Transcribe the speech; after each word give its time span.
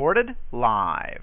Recorded 0.00 0.34
live. 0.50 1.20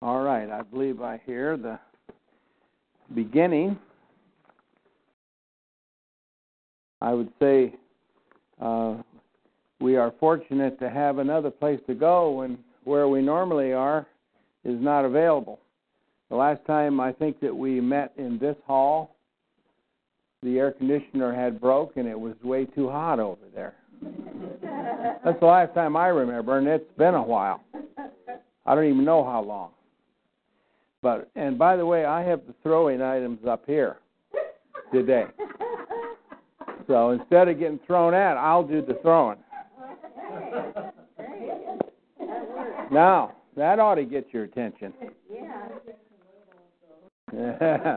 All 0.00 0.22
right, 0.22 0.48
I 0.48 0.62
believe 0.62 1.02
I 1.02 1.20
hear 1.26 1.56
the 1.56 1.76
beginning. 3.12 3.80
I 7.00 7.14
would 7.14 7.32
say 7.40 7.74
uh, 8.62 8.98
we 9.80 9.96
are 9.96 10.14
fortunate 10.20 10.78
to 10.78 10.88
have 10.88 11.18
another 11.18 11.50
place 11.50 11.80
to 11.88 11.94
go 11.94 12.30
when 12.30 12.56
where 12.84 13.08
we 13.08 13.20
normally 13.20 13.72
are 13.72 14.06
is 14.64 14.80
not 14.80 15.04
available. 15.04 15.58
The 16.30 16.36
last 16.36 16.64
time 16.64 17.00
I 17.00 17.10
think 17.10 17.40
that 17.40 17.54
we 17.54 17.80
met 17.80 18.12
in 18.16 18.38
this 18.38 18.56
hall, 18.68 19.16
the 20.44 20.60
air 20.60 20.70
conditioner 20.70 21.34
had 21.34 21.60
broke 21.60 21.96
and 21.96 22.06
it 22.06 22.18
was 22.18 22.34
way 22.44 22.66
too 22.66 22.88
hot 22.88 23.18
over 23.18 23.46
there. 23.52 23.74
That's 24.02 25.40
the 25.40 25.46
last 25.46 25.74
time 25.74 25.96
I 25.96 26.08
remember, 26.08 26.58
and 26.58 26.66
it's 26.66 26.90
been 26.96 27.14
a 27.14 27.22
while. 27.22 27.62
I 28.64 28.74
don't 28.74 28.84
even 28.84 29.04
know 29.04 29.24
how 29.24 29.42
long. 29.42 29.70
But 31.02 31.30
and 31.36 31.58
by 31.58 31.76
the 31.76 31.86
way, 31.86 32.04
I 32.04 32.22
have 32.22 32.40
the 32.46 32.54
throwing 32.62 33.02
items 33.02 33.40
up 33.46 33.64
here 33.66 33.98
today. 34.92 35.26
So 36.86 37.10
instead 37.10 37.48
of 37.48 37.58
getting 37.58 37.80
thrown 37.86 38.14
at, 38.14 38.36
I'll 38.36 38.62
do 38.62 38.82
the 38.82 38.94
throwing. 39.02 39.38
Now, 42.90 43.32
that 43.56 43.78
ought 43.80 43.96
to 43.96 44.04
get 44.04 44.32
your 44.32 44.44
attention. 44.44 44.92
Yeah. 47.32 47.96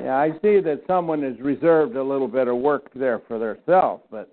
yeah, 0.00 0.16
I 0.16 0.30
see 0.42 0.60
that 0.60 0.82
someone 0.86 1.22
has 1.22 1.38
reserved 1.40 1.96
a 1.96 2.02
little 2.02 2.28
bit 2.28 2.48
of 2.48 2.56
work 2.56 2.90
there 2.94 3.22
for 3.26 3.38
themselves, 3.38 4.02
but 4.10 4.30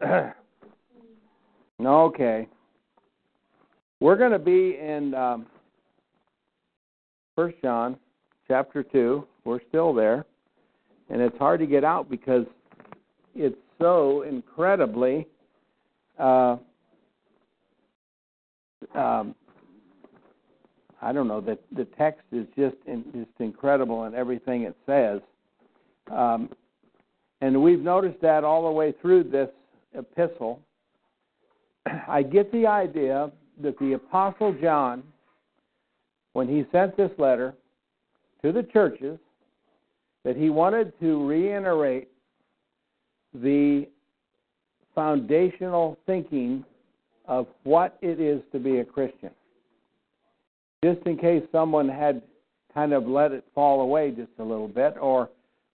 okay. 1.84 2.48
We're 4.00 4.16
going 4.16 4.32
to 4.32 4.38
be 4.38 4.78
in 4.80 5.14
um, 5.14 5.46
First 7.34 7.56
John 7.62 7.96
chapter 8.46 8.82
two. 8.82 9.26
We're 9.44 9.60
still 9.68 9.92
there, 9.92 10.24
and 11.10 11.20
it's 11.20 11.36
hard 11.38 11.60
to 11.60 11.66
get 11.66 11.84
out 11.84 12.08
because 12.08 12.44
it's 13.34 13.56
so 13.78 14.22
incredibly 14.22 15.26
uh, 16.18 16.56
um, 18.94 19.34
I 21.00 21.12
don't 21.12 21.28
know 21.28 21.40
that 21.42 21.60
the 21.74 21.84
text 21.96 22.22
is 22.32 22.46
just 22.56 22.76
in, 22.86 23.04
just 23.12 23.30
incredible 23.38 24.04
in 24.04 24.14
everything 24.14 24.62
it 24.62 24.76
says, 24.86 25.20
um, 26.10 26.50
and 27.40 27.62
we've 27.62 27.80
noticed 27.80 28.20
that 28.22 28.42
all 28.42 28.64
the 28.64 28.70
way 28.70 28.92
through 29.00 29.24
this 29.24 29.48
epistle. 29.94 30.60
I 32.08 32.22
get 32.22 32.50
the 32.52 32.66
idea 32.66 33.30
that 33.62 33.78
the 33.78 33.94
apostle 33.94 34.54
John, 34.60 35.02
when 36.32 36.48
he 36.48 36.64
sent 36.70 36.96
this 36.96 37.10
letter 37.18 37.54
to 38.42 38.52
the 38.52 38.62
churches, 38.62 39.18
that 40.24 40.36
he 40.36 40.50
wanted 40.50 40.92
to 41.00 41.26
reiterate 41.26 42.08
the 43.34 43.88
foundational 44.94 45.96
thinking 46.06 46.64
of 47.26 47.46
what 47.64 47.96
it 48.02 48.20
is 48.20 48.42
to 48.52 48.58
be 48.58 48.78
a 48.78 48.84
Christian. 48.84 49.30
Just 50.84 51.00
in 51.06 51.16
case 51.16 51.42
someone 51.52 51.88
had 51.88 52.22
kind 52.74 52.92
of 52.92 53.06
let 53.06 53.32
it 53.32 53.44
fall 53.54 53.80
away 53.80 54.10
just 54.10 54.30
a 54.38 54.42
little 54.42 54.68
bit 54.68 54.94
or 55.00 55.28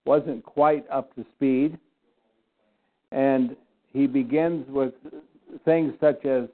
wasn't 0.06 0.44
quite 0.44 0.84
up 0.90 1.14
to 1.14 1.24
speed. 1.36 1.78
And 3.12 3.56
he 3.94 4.06
begins 4.06 4.68
with 4.68 4.92
things 5.64 5.94
such 6.00 6.26
as 6.26 6.48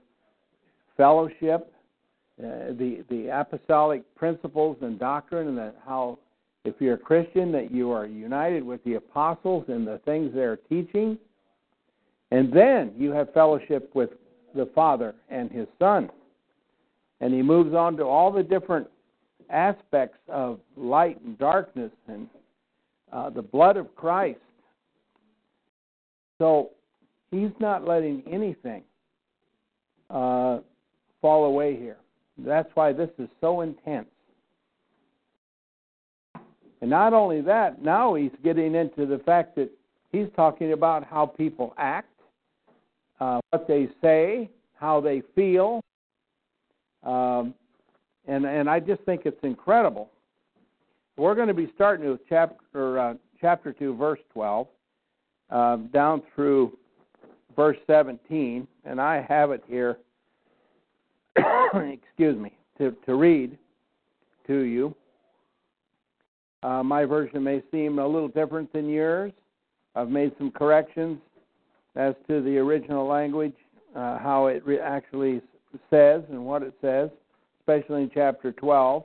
fellowship, 0.96 1.72
uh, 2.38 2.72
the 2.78 3.04
the 3.08 3.28
apostolic 3.32 4.02
principles 4.14 4.76
and 4.82 4.98
doctrine, 4.98 5.48
and 5.48 5.58
that 5.58 5.74
how 5.84 6.18
if 6.64 6.74
you're 6.78 6.94
a 6.94 6.98
Christian 6.98 7.50
that 7.52 7.72
you 7.72 7.90
are 7.90 8.06
united 8.06 8.62
with 8.62 8.84
the 8.84 8.94
apostles 8.94 9.64
and 9.68 9.86
the 9.86 9.98
things 10.04 10.30
they're 10.34 10.58
teaching, 10.68 11.18
and 12.30 12.52
then 12.52 12.92
you 12.96 13.10
have 13.10 13.32
fellowship 13.32 13.90
with 13.94 14.10
the 14.54 14.66
Father 14.74 15.14
and 15.30 15.50
His 15.50 15.66
Son. 15.78 16.10
And 17.22 17.34
he 17.34 17.42
moves 17.42 17.74
on 17.74 17.96
to 17.96 18.04
all 18.04 18.30
the 18.30 18.42
different 18.42 18.86
aspects 19.50 20.18
of 20.28 20.60
light 20.76 21.20
and 21.22 21.38
darkness 21.38 21.92
and 22.08 22.28
uh, 23.12 23.30
the 23.30 23.42
blood 23.42 23.76
of 23.76 23.94
Christ. 23.94 24.38
So 26.38 26.70
he's 27.30 27.50
not 27.58 27.86
letting 27.86 28.22
anything 28.30 28.82
uh, 30.08 30.58
fall 31.20 31.44
away 31.44 31.76
here. 31.76 31.98
That's 32.38 32.68
why 32.74 32.92
this 32.92 33.10
is 33.18 33.28
so 33.40 33.60
intense. 33.60 34.08
And 36.80 36.88
not 36.88 37.12
only 37.12 37.42
that, 37.42 37.82
now 37.82 38.14
he's 38.14 38.30
getting 38.42 38.74
into 38.74 39.04
the 39.04 39.18
fact 39.18 39.54
that 39.56 39.70
he's 40.12 40.28
talking 40.34 40.72
about 40.72 41.04
how 41.04 41.26
people 41.26 41.74
act 41.76 42.08
uh, 43.20 43.40
what 43.50 43.68
they 43.68 43.88
say, 44.00 44.48
how 44.74 45.00
they 45.00 45.22
feel, 45.34 45.82
um, 47.04 47.54
and 48.26 48.46
and 48.46 48.68
I 48.68 48.80
just 48.80 49.02
think 49.02 49.22
it's 49.24 49.42
incredible. 49.42 50.10
We're 51.16 51.34
going 51.34 51.48
to 51.48 51.54
be 51.54 51.70
starting 51.74 52.08
with 52.08 52.20
chapter 52.28 52.98
uh, 52.98 53.14
chapter 53.40 53.74
two, 53.74 53.94
verse 53.94 54.20
twelve, 54.32 54.68
uh, 55.50 55.76
down 55.92 56.22
through 56.34 56.78
verse 57.60 57.76
seventeen, 57.86 58.66
and 58.86 58.98
I 58.98 59.20
have 59.28 59.50
it 59.50 59.62
here. 59.68 59.98
excuse 61.36 62.38
me 62.38 62.54
to 62.78 62.96
to 63.04 63.14
read 63.14 63.58
to 64.46 64.60
you. 64.60 64.94
Uh, 66.62 66.82
my 66.82 67.04
version 67.04 67.44
may 67.44 67.62
seem 67.70 67.98
a 67.98 68.06
little 68.06 68.28
different 68.28 68.72
than 68.72 68.88
yours. 68.88 69.32
I've 69.94 70.08
made 70.08 70.32
some 70.38 70.50
corrections 70.50 71.18
as 71.96 72.14
to 72.28 72.42
the 72.42 72.56
original 72.56 73.06
language, 73.06 73.56
uh, 73.94 74.18
how 74.18 74.46
it 74.46 74.64
re- 74.64 74.78
actually 74.80 75.42
says 75.90 76.22
and 76.30 76.42
what 76.42 76.62
it 76.62 76.72
says, 76.80 77.10
especially 77.60 78.04
in 78.04 78.10
chapter 78.14 78.52
12, 78.52 79.04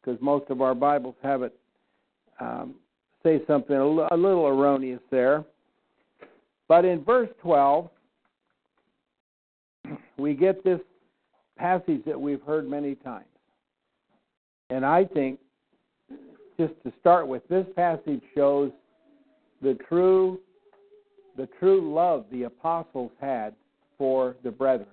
because 0.00 0.20
most 0.20 0.50
of 0.50 0.60
our 0.60 0.74
Bibles 0.74 1.14
have 1.22 1.42
it 1.42 1.54
um, 2.38 2.74
say 3.24 3.40
something 3.46 3.76
a, 3.76 3.80
l- 3.80 4.08
a 4.10 4.16
little 4.16 4.46
erroneous 4.46 5.00
there. 5.10 5.44
But 6.68 6.84
in 6.84 7.02
verse 7.02 7.30
12, 7.42 7.88
we 10.18 10.34
get 10.34 10.62
this 10.62 10.80
passage 11.56 12.02
that 12.06 12.20
we've 12.20 12.42
heard 12.42 12.68
many 12.68 12.94
times. 12.94 13.24
And 14.70 14.84
I 14.84 15.04
think, 15.04 15.40
just 16.60 16.74
to 16.84 16.92
start 17.00 17.26
with, 17.26 17.46
this 17.48 17.66
passage 17.74 18.20
shows 18.34 18.70
the 19.62 19.74
true 19.88 20.38
the 21.38 21.48
true 21.60 21.94
love 21.94 22.24
the 22.32 22.42
apostles 22.42 23.12
had 23.20 23.54
for 23.96 24.34
the 24.42 24.50
brethren. 24.50 24.88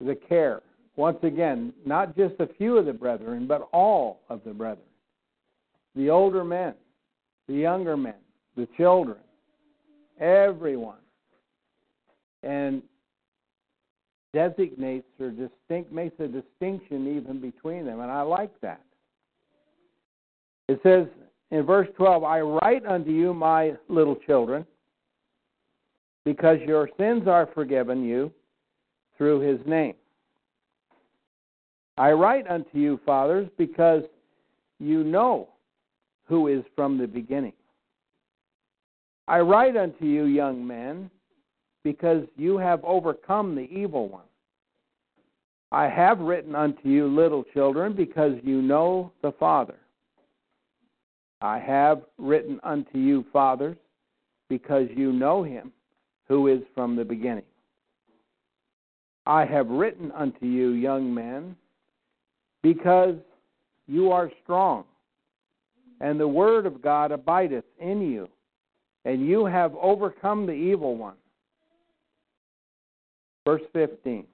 The 0.00 0.14
care. 0.14 0.62
Once 0.94 1.18
again, 1.22 1.72
not 1.84 2.16
just 2.16 2.34
a 2.38 2.48
few 2.58 2.78
of 2.78 2.86
the 2.86 2.92
brethren, 2.92 3.46
but 3.48 3.68
all 3.72 4.20
of 4.28 4.40
the 4.44 4.52
brethren. 4.52 4.86
The 5.96 6.10
older 6.10 6.44
men, 6.44 6.74
the 7.48 7.54
younger 7.54 7.96
men, 7.96 8.14
the 8.56 8.68
children, 8.76 9.18
everyone. 10.22 10.96
And 12.42 12.82
designates 14.32 15.06
or 15.20 15.30
distinct 15.30 15.92
makes 15.92 16.18
a 16.18 16.26
distinction 16.26 17.16
even 17.16 17.40
between 17.40 17.84
them, 17.84 18.00
and 18.00 18.10
I 18.10 18.22
like 18.22 18.58
that. 18.62 18.80
It 20.68 20.80
says 20.82 21.06
in 21.50 21.64
verse 21.64 21.88
12, 21.96 22.24
I 22.24 22.40
write 22.40 22.86
unto 22.86 23.10
you, 23.10 23.34
my 23.34 23.74
little 23.88 24.16
children, 24.16 24.64
because 26.24 26.58
your 26.66 26.88
sins 26.96 27.28
are 27.28 27.48
forgiven 27.52 28.02
you 28.02 28.32
through 29.18 29.40
his 29.40 29.60
name. 29.66 29.94
I 31.98 32.12
write 32.12 32.48
unto 32.48 32.78
you, 32.78 32.98
fathers, 33.04 33.48
because 33.58 34.02
you 34.78 35.04
know 35.04 35.50
who 36.24 36.48
is 36.48 36.64
from 36.74 36.96
the 36.96 37.06
beginning. 37.06 37.52
I 39.28 39.40
write 39.40 39.76
unto 39.76 40.04
you, 40.04 40.24
young 40.24 40.66
men, 40.66 41.10
because 41.84 42.24
you 42.36 42.58
have 42.58 42.84
overcome 42.84 43.54
the 43.54 43.62
evil 43.62 44.08
one. 44.08 44.24
I 45.70 45.88
have 45.88 46.20
written 46.20 46.54
unto 46.54 46.88
you, 46.88 47.06
little 47.08 47.44
children, 47.54 47.94
because 47.94 48.32
you 48.42 48.60
know 48.60 49.12
the 49.22 49.32
Father. 49.32 49.76
I 51.40 51.58
have 51.58 52.02
written 52.18 52.60
unto 52.62 52.98
you, 52.98 53.24
fathers, 53.32 53.76
because 54.48 54.86
you 54.94 55.12
know 55.12 55.42
him 55.42 55.72
who 56.28 56.48
is 56.48 56.60
from 56.74 56.94
the 56.94 57.04
beginning. 57.04 57.44
I 59.26 59.44
have 59.44 59.68
written 59.68 60.12
unto 60.12 60.46
you, 60.46 60.70
young 60.70 61.12
men, 61.12 61.56
because 62.62 63.16
you 63.86 64.12
are 64.12 64.30
strong, 64.42 64.84
and 66.00 66.18
the 66.18 66.28
word 66.28 66.66
of 66.66 66.82
God 66.82 67.12
abideth 67.12 67.64
in 67.80 68.02
you, 68.02 68.28
and 69.04 69.26
you 69.26 69.44
have 69.44 69.74
overcome 69.76 70.46
the 70.46 70.52
evil 70.52 70.96
one. 70.96 71.16
Verse 73.44 73.62
15 73.72 74.26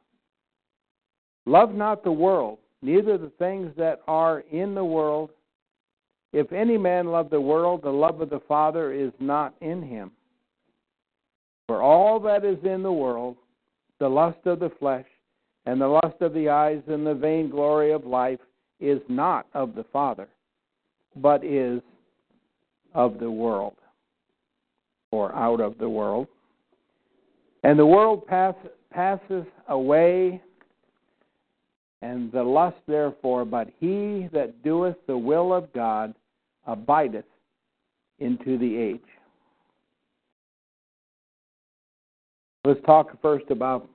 Love 1.46 1.74
not 1.74 2.04
the 2.04 2.12
world, 2.12 2.58
neither 2.82 3.16
the 3.16 3.32
things 3.38 3.72
that 3.76 4.00
are 4.06 4.40
in 4.52 4.74
the 4.74 4.84
world. 4.84 5.30
If 6.34 6.52
any 6.52 6.76
man 6.76 7.06
love 7.06 7.30
the 7.30 7.40
world, 7.40 7.82
the 7.82 7.90
love 7.90 8.20
of 8.20 8.28
the 8.28 8.42
Father 8.46 8.92
is 8.92 9.12
not 9.18 9.54
in 9.62 9.82
him. 9.82 10.10
For 11.66 11.80
all 11.80 12.20
that 12.20 12.44
is 12.44 12.58
in 12.64 12.82
the 12.82 12.92
world, 12.92 13.36
the 13.98 14.08
lust 14.08 14.38
of 14.44 14.60
the 14.60 14.70
flesh, 14.78 15.06
and 15.64 15.80
the 15.80 15.88
lust 15.88 16.20
of 16.20 16.34
the 16.34 16.48
eyes, 16.50 16.82
and 16.86 17.06
the 17.06 17.14
vainglory 17.14 17.92
of 17.92 18.04
life, 18.04 18.40
is 18.78 19.00
not 19.08 19.46
of 19.54 19.74
the 19.74 19.84
Father, 19.84 20.28
but 21.16 21.42
is 21.44 21.80
of 22.94 23.18
the 23.18 23.30
world, 23.30 23.76
or 25.10 25.34
out 25.34 25.60
of 25.60 25.78
the 25.78 25.88
world. 25.88 26.26
And 27.64 27.78
the 27.78 27.86
world 27.86 28.26
pass, 28.26 28.54
passes 28.90 29.44
away, 29.68 30.40
and 32.02 32.30
the 32.30 32.42
lust 32.42 32.76
therefore, 32.86 33.44
but 33.44 33.68
he 33.78 34.28
that 34.32 34.62
doeth 34.62 34.96
the 35.06 35.18
will 35.18 35.52
of 35.52 35.72
God 35.72 36.14
abideth 36.66 37.24
into 38.20 38.58
the 38.58 38.76
age. 38.76 39.00
Let's 42.64 42.80
talk 42.84 43.20
first 43.22 43.46
about 43.50 43.88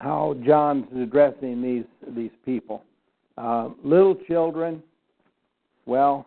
how 0.00 0.36
John's 0.46 0.86
addressing 0.96 1.60
these 1.60 2.14
these 2.16 2.30
people. 2.44 2.84
Uh, 3.36 3.70
little 3.84 4.14
children, 4.26 4.82
well, 5.86 6.26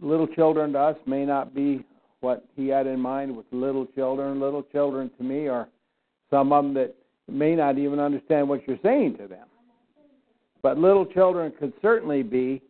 little 0.00 0.26
children 0.26 0.72
to 0.72 0.78
us 0.78 0.96
may 1.06 1.24
not 1.24 1.54
be 1.54 1.84
what 2.24 2.44
he 2.56 2.68
had 2.68 2.86
in 2.86 2.98
mind 2.98 3.36
with 3.36 3.46
little 3.52 3.86
children. 3.86 4.40
Little 4.40 4.62
children 4.62 5.10
to 5.18 5.22
me 5.22 5.46
are 5.46 5.68
some 6.30 6.52
of 6.52 6.64
them 6.64 6.74
that 6.74 6.94
may 7.30 7.54
not 7.54 7.78
even 7.78 8.00
understand 8.00 8.48
what 8.48 8.66
you're 8.66 8.78
saying 8.82 9.18
to 9.18 9.28
them. 9.28 9.46
But 10.62 10.78
little 10.78 11.04
children 11.04 11.52
could 11.58 11.74
certainly 11.82 12.22
be 12.22 12.62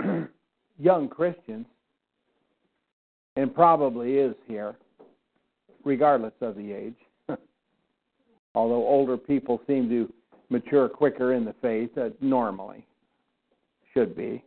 young 0.78 1.08
Christians, 1.08 1.66
and 3.36 3.54
probably 3.54 4.14
is 4.14 4.34
here, 4.46 4.74
regardless 5.84 6.32
of 6.40 6.56
the 6.56 6.72
age. 6.72 6.96
Although 8.54 8.86
older 8.86 9.18
people 9.18 9.60
seem 9.66 9.90
to 9.90 10.10
mature 10.48 10.88
quicker 10.88 11.34
in 11.34 11.44
the 11.44 11.54
faith, 11.60 11.90
uh, 11.98 12.08
normally 12.22 12.86
should 13.92 14.16
be. 14.16 14.42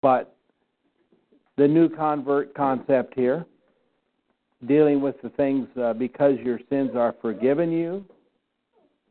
But 0.00 0.34
the 1.56 1.68
new 1.68 1.88
convert 1.88 2.54
concept 2.54 3.14
here 3.14 3.46
dealing 4.66 5.00
with 5.00 5.20
the 5.22 5.28
things 5.30 5.66
uh, 5.80 5.92
because 5.92 6.38
your 6.44 6.60
sins 6.70 6.90
are 6.94 7.14
forgiven 7.20 7.72
you. 7.72 8.04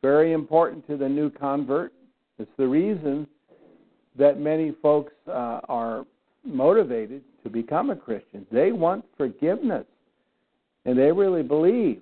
Very 0.01 0.33
important 0.33 0.87
to 0.87 0.97
the 0.97 1.07
new 1.07 1.29
convert. 1.29 1.93
It's 2.39 2.51
the 2.57 2.67
reason 2.67 3.27
that 4.17 4.39
many 4.39 4.73
folks 4.81 5.13
uh, 5.27 5.61
are 5.69 6.05
motivated 6.43 7.21
to 7.43 7.49
become 7.49 7.89
a 7.89 7.95
Christian. 7.95 8.45
They 8.51 8.71
want 8.71 9.05
forgiveness, 9.17 9.85
and 10.85 10.97
they 10.97 11.11
really 11.11 11.43
believe 11.43 12.01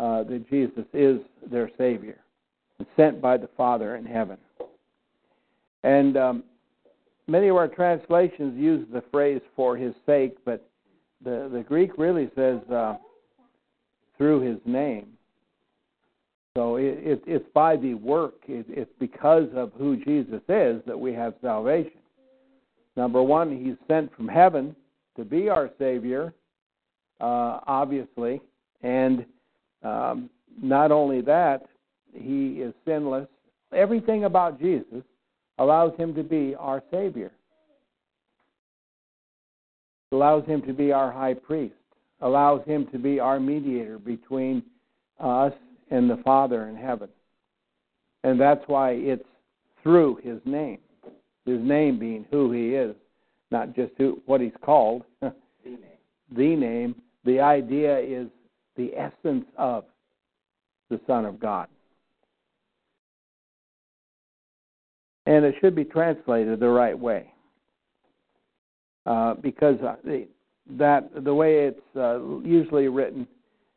uh, 0.00 0.24
that 0.24 0.48
Jesus 0.50 0.84
is 0.92 1.20
their 1.50 1.70
Savior, 1.78 2.18
sent 2.96 3.20
by 3.20 3.36
the 3.36 3.48
Father 3.56 3.96
in 3.96 4.04
heaven. 4.04 4.36
And 5.82 6.16
um, 6.16 6.44
many 7.26 7.48
of 7.48 7.56
our 7.56 7.68
translations 7.68 8.58
use 8.58 8.86
the 8.92 9.02
phrase 9.10 9.40
"for 9.56 9.76
His 9.76 9.94
sake," 10.06 10.36
but 10.44 10.68
the 11.22 11.48
the 11.52 11.62
Greek 11.66 11.96
really 11.98 12.30
says 12.34 12.60
uh, 12.70 12.96
through 14.16 14.40
His 14.40 14.58
name. 14.64 15.08
So 16.56 16.76
it, 16.76 16.98
it, 17.02 17.22
it's 17.26 17.48
by 17.52 17.76
the 17.76 17.94
work. 17.94 18.34
It, 18.46 18.66
it's 18.68 18.92
because 19.00 19.48
of 19.56 19.72
who 19.76 19.96
Jesus 19.96 20.40
is 20.48 20.80
that 20.86 20.98
we 20.98 21.12
have 21.12 21.34
salvation. 21.42 21.98
Number 22.96 23.22
one, 23.22 23.56
He's 23.56 23.76
sent 23.88 24.14
from 24.14 24.28
heaven 24.28 24.76
to 25.16 25.24
be 25.24 25.48
our 25.48 25.70
Savior, 25.78 26.32
uh, 27.20 27.58
obviously, 27.66 28.40
and 28.82 29.24
um, 29.82 30.30
not 30.62 30.92
only 30.92 31.20
that, 31.22 31.66
He 32.12 32.60
is 32.60 32.72
sinless. 32.84 33.26
Everything 33.72 34.24
about 34.24 34.60
Jesus 34.60 35.02
allows 35.58 35.96
Him 35.96 36.14
to 36.14 36.22
be 36.22 36.54
our 36.58 36.82
Savior 36.90 37.32
allows 40.14 40.46
him 40.46 40.62
to 40.62 40.72
be 40.72 40.92
our 40.92 41.10
high 41.10 41.34
priest, 41.34 41.74
allows 42.20 42.64
him 42.66 42.86
to 42.92 42.98
be 42.98 43.18
our 43.18 43.40
mediator 43.40 43.98
between 43.98 44.62
us 45.18 45.52
and 45.90 46.08
the 46.08 46.20
Father 46.24 46.68
in 46.68 46.76
heaven. 46.76 47.08
And 48.22 48.40
that's 48.40 48.62
why 48.66 48.92
it's 48.92 49.26
through 49.82 50.20
his 50.22 50.38
name, 50.44 50.78
his 51.44 51.60
name 51.60 51.98
being 51.98 52.24
who 52.30 52.52
he 52.52 52.74
is, 52.74 52.94
not 53.50 53.74
just 53.74 53.92
who, 53.98 54.22
what 54.26 54.40
he's 54.40 54.52
called. 54.62 55.02
the 55.20 55.32
name. 55.64 55.80
The 56.34 56.56
name. 56.56 56.94
The 57.24 57.40
idea 57.40 57.98
is 57.98 58.28
the 58.76 58.92
essence 58.96 59.44
of 59.58 59.84
the 60.90 61.00
Son 61.06 61.24
of 61.24 61.40
God. 61.40 61.68
And 65.26 65.44
it 65.44 65.54
should 65.60 65.74
be 65.74 65.84
translated 65.84 66.60
the 66.60 66.68
right 66.68 66.98
way 66.98 67.32
uh, 69.06 69.34
because 69.34 69.80
uh, 69.80 69.96
that 70.70 71.24
the 71.24 71.34
way 71.34 71.66
it's 71.66 71.96
uh, 71.96 72.20
usually 72.40 72.88
written, 72.88 73.26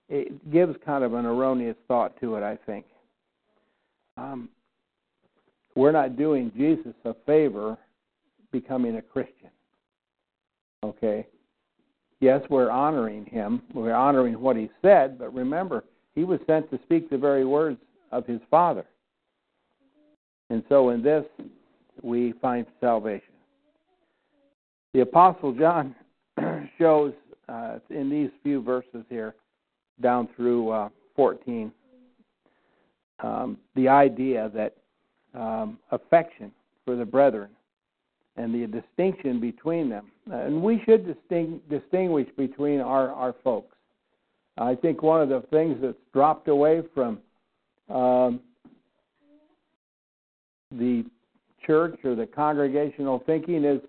it 0.10 0.51
gives 0.51 0.75
kind 0.86 1.04
of 1.04 1.13
an 1.13 1.25
erroneous 1.25 1.77
thought 1.88 2.20
to 2.22 2.36
it. 2.36 2.44
I 2.44 2.58
think 2.66 2.86
um, 4.18 4.50
we're 5.75 5.92
not 5.92 6.18
doing 6.18 6.51
Jesus 6.56 6.94
a 7.06 7.13
favor 7.25 7.77
becoming 8.51 8.98
a 8.98 9.01
Christian. 9.01 9.50
Okay. 10.84 11.27
Yes, 12.20 12.42
we're 12.50 12.72
honoring 12.72 13.25
him. 13.25 13.62
We're 13.74 13.94
honoring 13.94 14.39
what 14.39 14.56
he 14.56 14.72
said, 14.82 15.20
but 15.20 15.34
remember, 15.34 15.84
he 16.16 16.24
was 16.24 16.39
sent 16.48 16.70
to 16.72 16.80
speak 16.84 17.10
the 17.10 17.18
very 17.18 17.46
words 17.46 17.80
of 18.12 18.25
his 18.25 18.39
Father. 18.50 18.86
And 20.50 20.63
so 20.70 20.89
in 20.89 21.01
this, 21.01 21.25
we 22.01 22.34
find 22.42 22.66
salvation. 22.80 23.34
The 24.94 25.01
Apostle 25.01 25.54
John 25.54 25.96
shows 26.77 27.13
uh, 27.50 27.80
in 27.89 28.10
these 28.10 28.30
few 28.44 28.62
verses 28.62 29.04
here, 29.10 29.36
down 30.01 30.30
through 30.36 30.70
uh, 30.70 30.89
14, 31.16 31.72
um, 33.20 33.58
the 33.75 33.88
idea 33.88 34.51
that 34.54 34.75
um, 35.39 35.80
affection 35.92 36.51
for 36.86 36.96
the 36.96 37.06
brethren 37.06 37.50
and 38.38 38.54
the 38.54 38.68
distinction 38.68 39.39
between 39.39 39.89
them. 39.89 40.12
And 40.32 40.62
we 40.62 40.82
should 40.86 41.06
disting- 41.06 41.62
distinguish 41.70 42.27
between 42.38 42.80
our, 42.80 43.12
our 43.12 43.34
folks. 43.44 43.75
I 44.58 44.75
think 44.75 45.01
one 45.01 45.22
of 45.22 45.30
the 45.30 45.42
things 45.50 45.77
that's 45.82 45.98
dropped 46.13 46.48
away 46.48 46.82
from 46.94 47.20
um, 47.89 48.39
the 50.72 51.06
church 51.66 52.00
or 52.04 52.16
the 52.16 52.26
congregational 52.26 53.22
thinking 53.26 53.64
is 53.64 53.82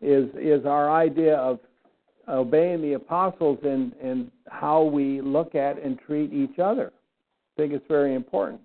is 0.00 0.28
is 0.36 0.64
our 0.64 0.90
idea 0.90 1.36
of 1.36 1.58
obeying 2.28 2.82
the 2.82 2.94
apostles 2.94 3.58
and 3.62 3.92
and 4.02 4.30
how 4.48 4.82
we 4.82 5.20
look 5.20 5.54
at 5.54 5.82
and 5.82 5.98
treat 5.98 6.32
each 6.32 6.58
other. 6.58 6.92
I 6.94 7.62
think 7.62 7.72
it's 7.72 7.84
very 7.88 8.14
important. 8.14 8.60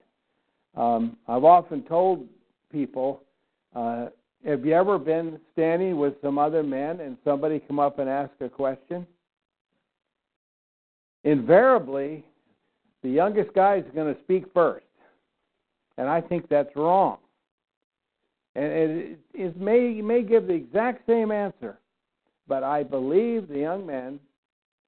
Um, 0.75 1.17
I've 1.27 1.43
often 1.43 1.83
told 1.83 2.27
people, 2.71 3.21
uh, 3.75 4.07
have 4.45 4.65
you 4.65 4.73
ever 4.73 4.97
been 4.97 5.39
standing 5.51 5.97
with 5.97 6.15
some 6.21 6.37
other 6.37 6.63
men 6.63 6.99
and 6.99 7.17
somebody 7.23 7.59
come 7.59 7.79
up 7.79 7.99
and 7.99 8.09
ask 8.09 8.31
a 8.41 8.49
question? 8.49 9.05
Invariably, 11.23 12.23
the 13.01 13.09
youngest 13.09 13.53
guy 13.53 13.77
is 13.77 13.85
going 13.95 14.13
to 14.13 14.19
speak 14.23 14.45
first, 14.53 14.85
and 15.97 16.09
I 16.09 16.21
think 16.21 16.49
that's 16.49 16.75
wrong. 16.75 17.17
And 18.55 18.65
it, 18.65 19.19
it 19.33 19.59
may 19.59 20.01
may 20.01 20.21
give 20.21 20.47
the 20.47 20.53
exact 20.53 21.07
same 21.07 21.31
answer, 21.31 21.79
but 22.47 22.63
I 22.63 22.83
believe 22.83 23.47
the 23.47 23.59
young 23.59 23.85
men, 23.85 24.19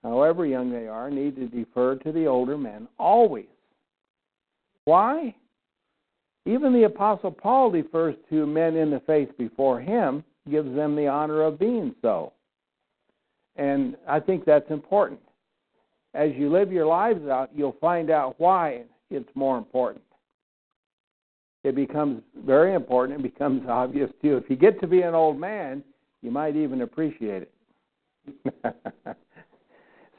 however 0.03 0.45
young 0.45 0.71
they 0.71 0.87
are, 0.87 1.09
need 1.09 1.35
to 1.37 1.47
defer 1.47 1.95
to 1.95 2.11
the 2.11 2.27
older 2.27 2.57
men 2.57 2.87
always. 2.99 3.47
Why? 4.83 5.35
Even 6.45 6.73
the 6.73 6.83
Apostle 6.83 7.31
Paul 7.31 7.71
defers 7.71 8.15
to 8.29 8.45
men 8.45 8.75
in 8.75 8.91
the 8.91 8.99
faith 9.01 9.35
before 9.35 9.79
him, 9.79 10.23
gives 10.49 10.73
them 10.75 10.95
the 10.95 11.07
honor 11.07 11.41
of 11.41 11.57
being 11.57 11.95
so. 12.03 12.33
And 13.55 13.97
I 14.07 14.19
think 14.19 14.45
that's 14.45 14.69
important. 14.69 15.19
As 16.13 16.31
you 16.35 16.51
live 16.51 16.71
your 16.71 16.85
lives 16.85 17.27
out, 17.27 17.49
you'll 17.55 17.77
find 17.81 18.11
out 18.11 18.35
why 18.37 18.83
it's 19.09 19.29
more 19.33 19.57
important. 19.57 20.03
It 21.65 21.73
becomes 21.73 22.21
very 22.45 22.75
important. 22.75 23.19
It 23.19 23.23
becomes 23.23 23.63
obvious 23.69 24.11
to 24.21 24.27
you. 24.27 24.37
If 24.37 24.49
you 24.49 24.55
get 24.55 24.79
to 24.81 24.87
be 24.87 25.01
an 25.01 25.15
old 25.15 25.39
man, 25.39 25.83
you 26.21 26.29
might 26.29 26.55
even 26.55 26.81
appreciate 26.81 27.43
it. 27.43 28.55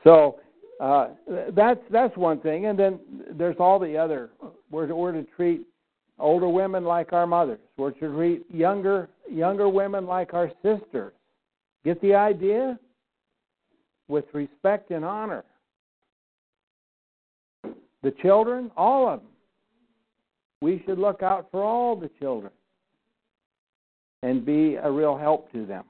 so 0.05 0.41
uh, 0.81 1.09
that's 1.55 1.81
that's 1.91 2.17
one 2.17 2.41
thing, 2.41 2.67
and 2.67 2.79
then 2.79 2.99
there's 3.33 3.57
all 3.59 3.79
the 3.79 3.97
other. 3.97 4.31
We're 4.71 4.93
we're 4.93 5.12
to 5.12 5.25
treat 5.37 5.62
older 6.19 6.49
women 6.49 6.85
like 6.85 7.12
our 7.12 7.26
mothers. 7.26 7.61
We're 7.76 7.93
to 7.93 8.15
treat 8.15 8.45
younger 8.53 9.09
younger 9.31 9.69
women 9.69 10.07
like 10.07 10.35
our 10.35 10.50
sisters. 10.62 11.12
Get 11.85 12.00
the 12.03 12.15
idea? 12.15 12.79
With 14.09 14.25
respect 14.33 14.93
and 14.93 15.05
honor. 15.05 15.45
The 18.03 18.12
children, 18.23 18.71
all 18.76 19.09
of 19.09 19.21
them. 19.21 19.29
We 20.66 20.82
should 20.85 20.99
look 20.99 21.23
out 21.23 21.46
for 21.52 21.62
all 21.62 21.94
the 21.94 22.11
children 22.18 22.50
and 24.25 24.44
be 24.44 24.75
a 24.75 24.90
real 24.90 25.16
help 25.16 25.52
to 25.52 25.64
them. 25.64 25.85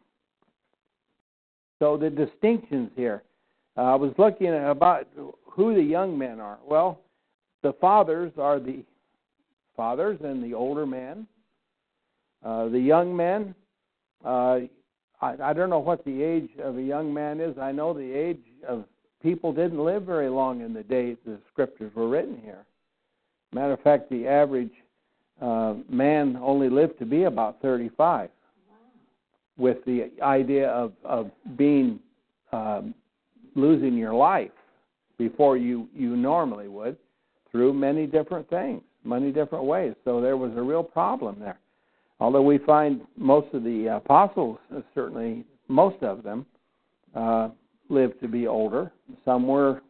So 1.78 1.96
the 1.96 2.10
distinctions 2.10 2.90
here. 2.94 3.22
Uh, 3.78 3.84
I 3.84 3.94
was 3.94 4.12
looking 4.18 4.48
at 4.48 4.70
about 4.70 5.06
who 5.46 5.74
the 5.74 5.82
young 5.82 6.18
men 6.18 6.40
are. 6.40 6.58
Well, 6.62 7.00
the 7.62 7.72
fathers 7.80 8.32
are 8.36 8.60
the 8.60 8.84
fathers 9.74 10.18
and 10.22 10.44
the 10.44 10.52
older 10.52 10.84
men. 10.84 11.26
Uh, 12.44 12.68
the 12.68 12.78
young 12.78 13.16
men, 13.16 13.54
uh, 14.26 14.58
I, 15.22 15.36
I 15.42 15.52
don't 15.54 15.70
know 15.70 15.78
what 15.78 16.04
the 16.04 16.22
age 16.22 16.50
of 16.62 16.76
a 16.76 16.82
young 16.82 17.14
man 17.14 17.40
is. 17.40 17.56
I 17.56 17.72
know 17.72 17.94
the 17.94 18.12
age 18.12 18.44
of 18.68 18.84
people 19.22 19.54
didn't 19.54 19.82
live 19.82 20.02
very 20.02 20.28
long 20.28 20.60
in 20.60 20.74
the 20.74 20.82
days 20.82 21.16
the 21.24 21.38
scriptures 21.50 21.92
were 21.94 22.10
written 22.10 22.38
here. 22.44 22.66
Matter 23.56 23.72
of 23.72 23.80
fact, 23.80 24.10
the 24.10 24.26
average 24.26 24.72
uh, 25.40 25.74
man 25.88 26.38
only 26.40 26.68
lived 26.68 26.98
to 27.00 27.06
be 27.06 27.24
about 27.24 27.60
35, 27.60 28.30
with 29.58 29.78
the 29.84 30.10
idea 30.22 30.68
of 30.70 30.92
of 31.04 31.30
being 31.56 31.98
um, 32.52 32.94
losing 33.54 33.94
your 33.94 34.14
life 34.14 34.50
before 35.18 35.56
you 35.56 35.88
you 35.94 36.16
normally 36.16 36.68
would 36.68 36.96
through 37.50 37.72
many 37.72 38.06
different 38.06 38.48
things 38.48 38.82
many 39.06 39.30
different 39.30 39.64
ways. 39.64 39.94
So 40.04 40.20
there 40.20 40.36
was 40.36 40.52
a 40.56 40.62
real 40.62 40.82
problem 40.82 41.36
there. 41.38 41.58
Although 42.18 42.42
we 42.42 42.58
find 42.58 43.02
most 43.16 43.52
of 43.54 43.62
the 43.62 43.86
apostles, 43.96 44.58
certainly 44.94 45.44
most 45.68 46.02
of 46.02 46.22
them, 46.22 46.46
uh, 47.14 47.50
lived 47.88 48.20
to 48.20 48.28
be 48.28 48.46
older. 48.46 48.92
Some 49.24 49.46
were 49.46 49.82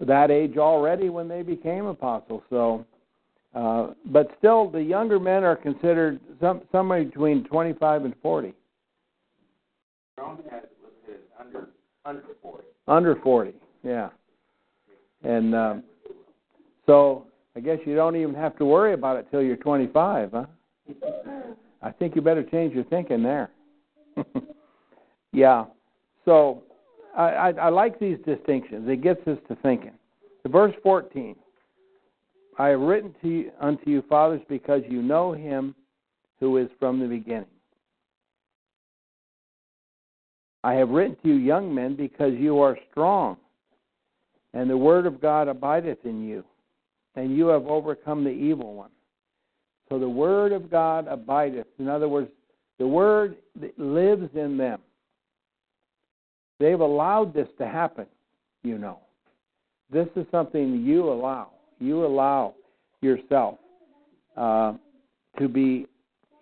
that 0.00 0.30
age 0.30 0.56
already 0.56 1.08
when 1.08 1.28
they 1.28 1.42
became 1.42 1.86
apostles. 1.86 2.42
So, 2.50 2.84
uh, 3.54 3.88
but 4.06 4.30
still, 4.38 4.68
the 4.68 4.82
younger 4.82 5.20
men 5.20 5.44
are 5.44 5.56
considered 5.56 6.20
some 6.40 6.62
somewhere 6.72 7.04
between 7.04 7.44
25 7.44 8.04
and 8.04 8.14
40. 8.22 8.54
under 11.38 11.68
under 12.04 12.22
40. 12.42 12.64
Under 12.86 13.16
40, 13.16 13.52
yeah. 13.82 14.10
And 15.22 15.54
um, 15.54 15.84
so 16.86 17.26
I 17.56 17.60
guess 17.60 17.78
you 17.86 17.94
don't 17.94 18.16
even 18.16 18.34
have 18.34 18.56
to 18.58 18.64
worry 18.64 18.92
about 18.92 19.16
it 19.16 19.26
till 19.30 19.42
you're 19.42 19.56
25, 19.56 20.30
huh? 20.32 20.44
I 21.82 21.90
think 21.92 22.16
you 22.16 22.22
better 22.22 22.42
change 22.42 22.74
your 22.74 22.84
thinking 22.84 23.22
there. 23.22 23.50
yeah. 25.32 25.64
So 26.24 26.62
I, 27.16 27.52
I, 27.52 27.68
like 27.68 27.98
these 27.98 28.18
distinctions. 28.26 28.88
It 28.88 29.02
gets 29.02 29.26
us 29.28 29.38
to 29.48 29.56
thinking. 29.56 29.92
verse 30.46 30.74
14. 30.82 31.36
I 32.58 32.68
have 32.68 32.80
written 32.80 33.14
to 33.22 33.28
you, 33.28 33.50
unto 33.60 33.90
you, 33.90 34.02
fathers, 34.08 34.40
because 34.48 34.82
you 34.88 35.02
know 35.02 35.32
him 35.32 35.74
who 36.40 36.56
is 36.56 36.68
from 36.78 37.00
the 37.00 37.06
beginning. 37.06 37.46
I 40.62 40.74
have 40.74 40.88
written 40.88 41.16
to 41.22 41.28
you, 41.28 41.34
young 41.34 41.74
men, 41.74 41.94
because 41.94 42.32
you 42.34 42.60
are 42.60 42.78
strong, 42.90 43.36
and 44.54 44.68
the 44.68 44.76
word 44.76 45.06
of 45.06 45.20
God 45.20 45.48
abideth 45.48 46.04
in 46.04 46.26
you 46.26 46.44
and 47.16 47.36
you 47.36 47.46
have 47.48 47.66
overcome 47.66 48.24
the 48.24 48.30
evil 48.30 48.74
one. 48.74 48.90
So 49.88 49.98
the 49.98 50.08
word 50.08 50.52
of 50.52 50.70
God 50.70 51.06
abideth. 51.08 51.66
In 51.78 51.88
other 51.88 52.08
words, 52.08 52.30
the 52.78 52.86
word 52.86 53.36
lives 53.76 54.28
in 54.34 54.56
them. 54.56 54.80
They've 56.58 56.80
allowed 56.80 57.34
this 57.34 57.48
to 57.58 57.66
happen, 57.66 58.06
you 58.62 58.78
know. 58.78 59.00
This 59.90 60.08
is 60.16 60.26
something 60.30 60.82
you 60.84 61.10
allow. 61.10 61.50
You 61.78 62.04
allow 62.06 62.54
yourself 63.00 63.58
uh, 64.36 64.74
to 65.38 65.48
be 65.48 65.86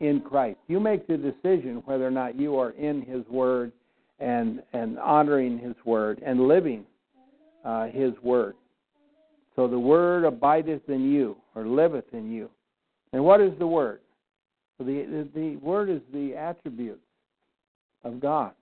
in 0.01 0.21
Christ. 0.21 0.59
You 0.69 0.81
make 0.81 1.07
the 1.07 1.17
decision 1.17 1.83
whether 1.85 2.07
or 2.07 2.11
not 2.11 2.39
you 2.39 2.59
are 2.59 2.71
in 2.71 3.03
His 3.03 3.27
Word 3.29 3.73
and 4.21 4.63
and 4.73 4.99
honoring 4.99 5.59
His 5.59 5.75
Word 5.85 6.23
and 6.25 6.47
living 6.47 6.85
uh, 7.65 7.87
His 7.87 8.13
Word. 8.23 8.55
So 9.57 9.69
the 9.69 9.79
word 9.79 10.25
abideth 10.25 10.89
in 10.89 11.13
you, 11.13 11.37
or 11.55 11.67
liveth 11.67 12.13
in 12.13 12.31
you. 12.31 12.49
And 13.13 13.23
what 13.23 13.41
is 13.41 13.53
the 13.59 13.67
word? 13.67 14.01
The, 14.79 15.29
the, 15.35 15.57
word 15.57 15.91
is 15.91 16.01
the 16.13 16.35
attribute 16.35 17.01
of 18.05 18.19
God. 18.19 18.53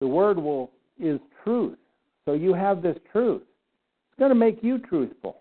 The 0.00 0.06
word 0.06 0.38
will 0.38 0.70
is 0.98 1.20
truth. 1.44 1.78
So 2.24 2.32
you 2.32 2.54
have 2.54 2.82
this 2.82 2.96
truth. 3.12 3.42
It's 3.42 4.18
going 4.18 4.30
to 4.30 4.34
make 4.34 4.58
you 4.62 4.78
truthful. 4.78 5.36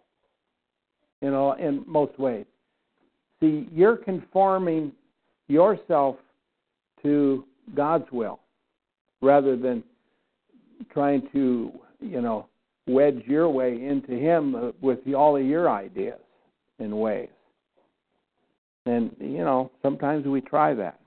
You 1.22 1.32
know, 1.32 1.54
in 1.54 1.84
most 1.86 2.18
ways. 2.18 2.46
See, 3.42 3.68
you're 3.74 3.98
conforming 3.98 4.94
yourself 5.48 6.16
to 7.04 7.46
God's 7.76 8.10
will 8.12 8.40
rather 9.22 9.58
than 9.58 9.84
trying 10.94 11.28
to, 11.34 11.72
you 12.00 12.22
know, 12.22 12.48
wedge 12.88 13.22
your 13.26 13.50
way 13.50 13.86
into 13.86 14.14
Him 14.14 14.74
with 14.82 15.00
all 15.16 15.36
of 15.36 15.46
your 15.46 15.70
ideas 15.70 16.20
and 16.80 16.94
ways. 16.94 17.30
And, 18.86 19.14
you 19.20 19.40
know, 19.40 19.72
sometimes 19.82 20.26
we 20.26 20.42
try 20.42 20.74
that. 20.74 21.00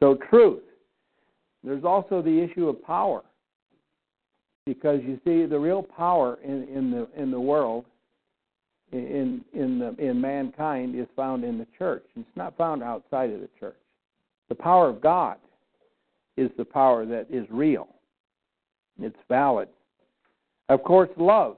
So, 0.00 0.18
truth. 0.28 0.62
There's 1.64 1.84
also 1.84 2.22
the 2.22 2.40
issue 2.40 2.68
of 2.68 2.82
power. 2.82 3.22
Because 4.66 5.00
you 5.02 5.18
see, 5.24 5.46
the 5.46 5.58
real 5.58 5.82
power 5.82 6.38
in, 6.44 6.68
in 6.68 6.90
the 6.90 7.08
in 7.16 7.30
the 7.30 7.40
world, 7.40 7.86
in 8.92 9.42
in 9.54 9.78
the 9.78 9.94
in 9.98 10.20
mankind, 10.20 10.98
is 10.98 11.06
found 11.16 11.42
in 11.42 11.56
the 11.56 11.66
church. 11.78 12.04
It's 12.16 12.28
not 12.36 12.56
found 12.58 12.82
outside 12.82 13.30
of 13.30 13.40
the 13.40 13.48
church. 13.58 13.78
The 14.50 14.54
power 14.54 14.88
of 14.88 15.00
God 15.00 15.38
is 16.36 16.50
the 16.56 16.64
power 16.64 17.06
that 17.06 17.26
is 17.30 17.46
real. 17.50 17.88
It's 19.00 19.16
valid. 19.28 19.68
Of 20.68 20.82
course, 20.82 21.10
love. 21.16 21.56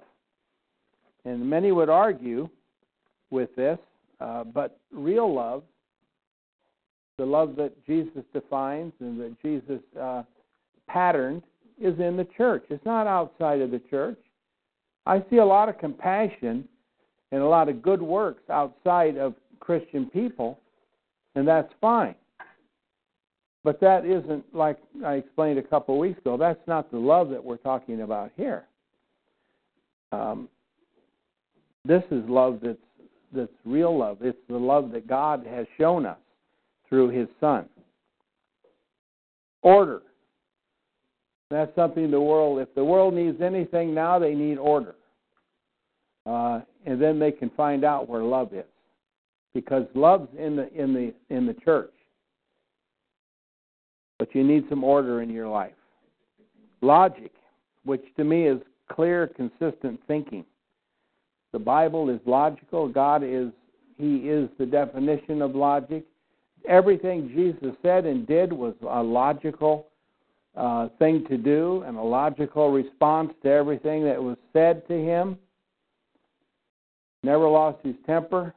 And 1.25 1.49
many 1.49 1.73
would 1.73 1.89
argue 1.89 2.49
with 3.31 3.55
this, 3.57 3.79
uh, 4.21 4.45
but 4.45 4.79
real 4.93 5.33
love, 5.33 5.63
the 7.21 7.27
love 7.27 7.55
that 7.55 7.75
Jesus 7.87 8.23
defines 8.33 8.95
and 9.01 9.21
that 9.21 9.37
Jesus 9.43 9.83
uh, 10.01 10.23
patterned, 10.89 11.43
is 11.79 11.99
in 11.99 12.17
the 12.17 12.27
church. 12.37 12.65
It's 12.71 12.85
not 12.87 13.07
outside 13.07 13.61
of 13.61 13.71
the 13.71 13.79
church. 13.91 14.19
I 15.05 15.23
see 15.29 15.37
a 15.37 15.45
lot 15.45 15.69
of 15.69 15.77
compassion 15.77 16.67
and 17.31 17.43
a 17.43 17.47
lot 17.47 17.69
of 17.69 17.83
good 17.83 18.01
works 18.01 18.43
outside 18.49 19.19
of 19.19 19.35
Christian 19.61 20.07
people, 20.07 20.59
and 21.35 21.47
that's 21.47 21.71
fine. 21.79 22.15
But 23.65 23.81
that 23.81 24.07
isn't, 24.07 24.55
like 24.55 24.79
I 25.05 25.17
explained 25.17 25.59
a 25.59 25.63
couple 25.63 25.97
of 25.97 26.01
weeks 26.01 26.19
ago, 26.21 26.39
that's 26.39 26.67
not 26.67 26.91
the 26.91 26.99
love 26.99 27.29
that 27.31 27.45
we're 27.45 27.59
talking 27.59 28.01
about 28.01 28.31
here. 28.35 28.65
Um, 30.11 30.49
this 31.85 32.03
is 32.11 32.23
love 32.29 32.61
that's 32.63 32.79
that's 33.33 33.53
real 33.67 33.97
love. 33.97 34.19
It's 34.23 34.39
the 34.49 34.57
love 34.57 34.91
that 34.93 35.07
God 35.07 35.47
has 35.47 35.67
shown 35.79 36.07
us 36.07 36.19
through 36.91 37.09
His 37.11 37.29
Son. 37.41 37.67
Order. 39.63 40.03
That's 41.51 41.75
something 41.75 42.11
the 42.11 42.21
world. 42.21 42.61
If 42.61 42.75
the 42.75 42.85
world 42.85 43.15
needs 43.15 43.41
anything 43.41 43.95
now, 43.95 44.19
they 44.19 44.35
need 44.35 44.59
order, 44.59 44.95
uh, 46.27 46.61
and 46.87 47.01
then 47.01 47.19
they 47.19 47.33
can 47.33 47.51
find 47.57 47.85
out 47.85 48.09
where 48.09 48.23
love 48.23 48.53
is. 48.53 48.65
because 49.55 49.85
love's 49.95 50.29
in 50.39 50.57
the 50.57 50.73
in 50.75 50.93
the 50.93 51.13
in 51.35 51.47
the 51.47 51.55
church. 51.55 51.93
But 54.19 54.35
you 54.35 54.45
need 54.45 54.65
some 54.69 54.85
order 54.85 55.23
in 55.23 55.31
your 55.31 55.49
life. 55.49 55.73
Logic, 56.83 57.33
which 57.85 58.05
to 58.17 58.25
me 58.25 58.47
is 58.47 58.59
clear, 58.93 59.27
consistent 59.29 59.99
thinking. 60.07 60.45
The 61.53 61.59
Bible 61.59 62.11
is 62.11 62.21
logical. 62.27 62.89
God 62.89 63.23
is 63.25 63.49
he 63.97 64.17
is 64.29 64.49
the 64.59 64.67
definition 64.67 65.43
of 65.43 65.55
logic. 65.55 66.05
Everything 66.69 67.31
Jesus 67.35 67.75
said 67.83 68.05
and 68.07 68.27
did 68.27 68.53
was 68.53 68.75
a 68.89 69.03
logical 69.03 69.87
uh, 70.57 70.89
thing 70.99 71.25
to 71.29 71.37
do 71.37 71.85
and 71.87 71.97
a 71.97 72.03
logical 72.03 72.71
response 72.71 73.33
to 73.43 73.49
everything 73.49 74.05
that 74.05 74.23
was 74.23 74.37
said 74.53 74.87
to 74.89 74.95
him. 74.95 75.39
Never 77.23 77.49
lost 77.49 77.79
his 77.85 77.95
temper 78.07 78.55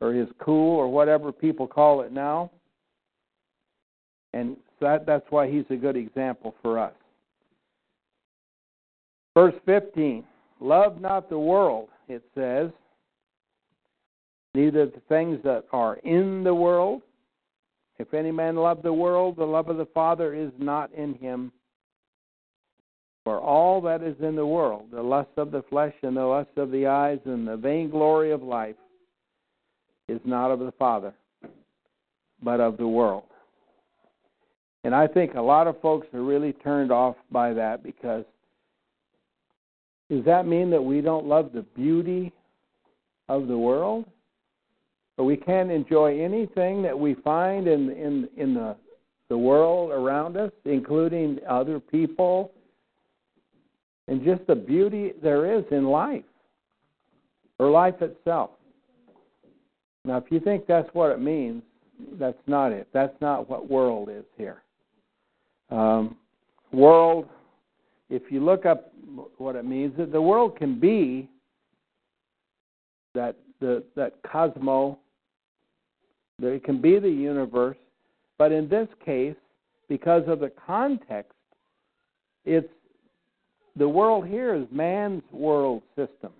or 0.00 0.12
his 0.12 0.28
cool 0.38 0.76
or 0.76 0.88
whatever 0.88 1.32
people 1.32 1.66
call 1.66 2.02
it 2.02 2.12
now. 2.12 2.50
And 4.34 4.56
that, 4.80 5.06
that's 5.06 5.26
why 5.30 5.50
he's 5.50 5.64
a 5.70 5.76
good 5.76 5.96
example 5.96 6.54
for 6.62 6.78
us. 6.78 6.94
Verse 9.34 9.54
15 9.64 10.24
Love 10.60 11.00
not 11.00 11.28
the 11.28 11.38
world, 11.38 11.88
it 12.08 12.22
says, 12.34 12.70
neither 14.54 14.86
the 14.86 15.00
things 15.08 15.38
that 15.44 15.64
are 15.72 15.96
in 15.96 16.44
the 16.44 16.54
world. 16.54 17.02
If 17.98 18.14
any 18.14 18.32
man 18.32 18.56
love 18.56 18.82
the 18.82 18.92
world, 18.92 19.36
the 19.36 19.44
love 19.44 19.68
of 19.68 19.76
the 19.76 19.86
Father 19.86 20.34
is 20.34 20.50
not 20.58 20.92
in 20.92 21.14
him. 21.14 21.52
For 23.24 23.38
all 23.38 23.80
that 23.82 24.02
is 24.02 24.16
in 24.20 24.34
the 24.34 24.46
world, 24.46 24.86
the 24.92 25.02
lust 25.02 25.30
of 25.36 25.52
the 25.52 25.62
flesh 25.70 25.94
and 26.02 26.16
the 26.16 26.24
lust 26.24 26.50
of 26.56 26.72
the 26.72 26.86
eyes 26.86 27.20
and 27.24 27.46
the 27.46 27.56
vainglory 27.56 28.32
of 28.32 28.42
life, 28.42 28.74
is 30.08 30.20
not 30.24 30.50
of 30.50 30.58
the 30.58 30.72
Father, 30.72 31.14
but 32.42 32.60
of 32.60 32.76
the 32.76 32.88
world. 32.88 33.24
And 34.84 34.94
I 34.94 35.06
think 35.06 35.34
a 35.34 35.40
lot 35.40 35.68
of 35.68 35.80
folks 35.80 36.08
are 36.12 36.22
really 36.22 36.52
turned 36.52 36.90
off 36.90 37.14
by 37.30 37.52
that 37.52 37.84
because 37.84 38.24
does 40.10 40.24
that 40.24 40.46
mean 40.46 40.70
that 40.70 40.82
we 40.82 41.00
don't 41.00 41.26
love 41.26 41.52
the 41.54 41.62
beauty 41.62 42.32
of 43.28 43.46
the 43.46 43.56
world? 43.56 44.04
Or 45.18 45.24
we 45.24 45.36
can't 45.36 45.70
enjoy 45.70 46.20
anything 46.20 46.82
that 46.82 46.98
we 46.98 47.14
find 47.14 47.68
in 47.68 47.90
in 47.90 48.28
in 48.36 48.54
the 48.54 48.76
the 49.28 49.38
world 49.38 49.92
around 49.92 50.36
us, 50.36 50.52
including 50.64 51.38
other 51.48 51.80
people, 51.80 52.52
and 54.08 54.22
just 54.22 54.46
the 54.46 54.54
beauty 54.54 55.12
there 55.22 55.58
is 55.58 55.64
in 55.70 55.86
life, 55.86 56.24
or 57.58 57.70
life 57.70 58.00
itself. 58.02 58.50
Now, 60.04 60.16
if 60.16 60.24
you 60.30 60.40
think 60.40 60.66
that's 60.66 60.88
what 60.92 61.10
it 61.12 61.20
means, 61.20 61.62
that's 62.18 62.36
not 62.46 62.72
it. 62.72 62.88
That's 62.92 63.14
not 63.20 63.48
what 63.48 63.70
world 63.70 64.08
is 64.10 64.24
here. 64.36 64.62
Um, 65.70 66.16
world, 66.72 67.26
if 68.10 68.22
you 68.30 68.44
look 68.44 68.66
up 68.66 68.92
what 69.38 69.56
it 69.56 69.64
means, 69.64 69.96
that 69.96 70.12
the 70.12 70.20
world 70.20 70.56
can 70.56 70.78
be 70.78 71.28
that 73.14 73.36
the 73.60 73.82
that 73.94 74.14
cosmo 74.30 74.98
it 76.48 76.64
can 76.64 76.80
be 76.80 76.98
the 76.98 77.10
universe, 77.10 77.76
but 78.38 78.52
in 78.52 78.68
this 78.68 78.88
case, 79.04 79.36
because 79.88 80.22
of 80.26 80.40
the 80.40 80.50
context, 80.66 81.32
it's 82.44 82.68
the 83.76 83.88
world 83.88 84.26
here 84.26 84.54
is 84.54 84.66
man's 84.70 85.22
world 85.32 85.82
system. 85.96 86.32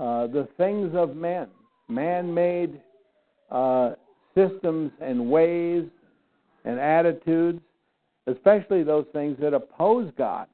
Uh, 0.00 0.26
the 0.28 0.48
things 0.56 0.94
of 0.94 1.16
men, 1.16 1.48
man-made 1.88 2.80
uh, 3.50 3.92
systems 4.34 4.92
and 5.00 5.30
ways 5.30 5.84
and 6.64 6.78
attitudes, 6.78 7.60
especially 8.26 8.82
those 8.82 9.06
things 9.12 9.36
that 9.40 9.54
oppose 9.54 10.10
God, 10.16 10.46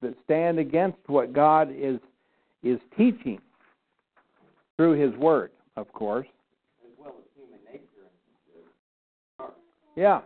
that 0.00 0.14
stand 0.24 0.58
against 0.58 0.98
what 1.06 1.32
God 1.32 1.68
is 1.74 1.98
is 2.62 2.78
teaching 2.96 3.40
through 4.76 4.92
His 4.92 5.14
Word, 5.18 5.50
of 5.76 5.92
course. 5.92 6.28
Yeah. 9.96 10.20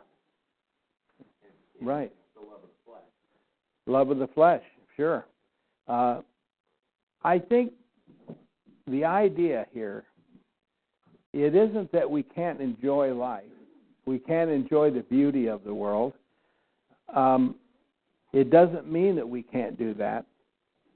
Right. 1.80 2.12
Love 2.36 2.52
of 2.54 2.60
the 2.62 2.68
flesh. 2.84 3.02
Love 3.86 4.10
of 4.10 4.18
the 4.18 4.28
flesh, 4.28 4.62
sure. 4.96 5.26
Uh, 5.88 6.20
I 7.22 7.38
think 7.38 7.72
the 8.86 9.04
idea 9.04 9.66
here, 9.72 10.04
it 11.32 11.54
isn't 11.54 11.90
that 11.92 12.08
we 12.10 12.22
can't 12.22 12.60
enjoy 12.60 13.12
life. 13.12 13.44
We 14.06 14.18
can't 14.18 14.50
enjoy 14.50 14.90
the 14.90 15.00
beauty 15.00 15.48
of 15.48 15.64
the 15.64 15.74
world. 15.74 16.12
Um, 17.14 17.56
it 18.32 18.50
doesn't 18.50 18.90
mean 18.90 19.16
that 19.16 19.28
we 19.28 19.42
can't 19.42 19.78
do 19.78 19.94
that. 19.94 20.24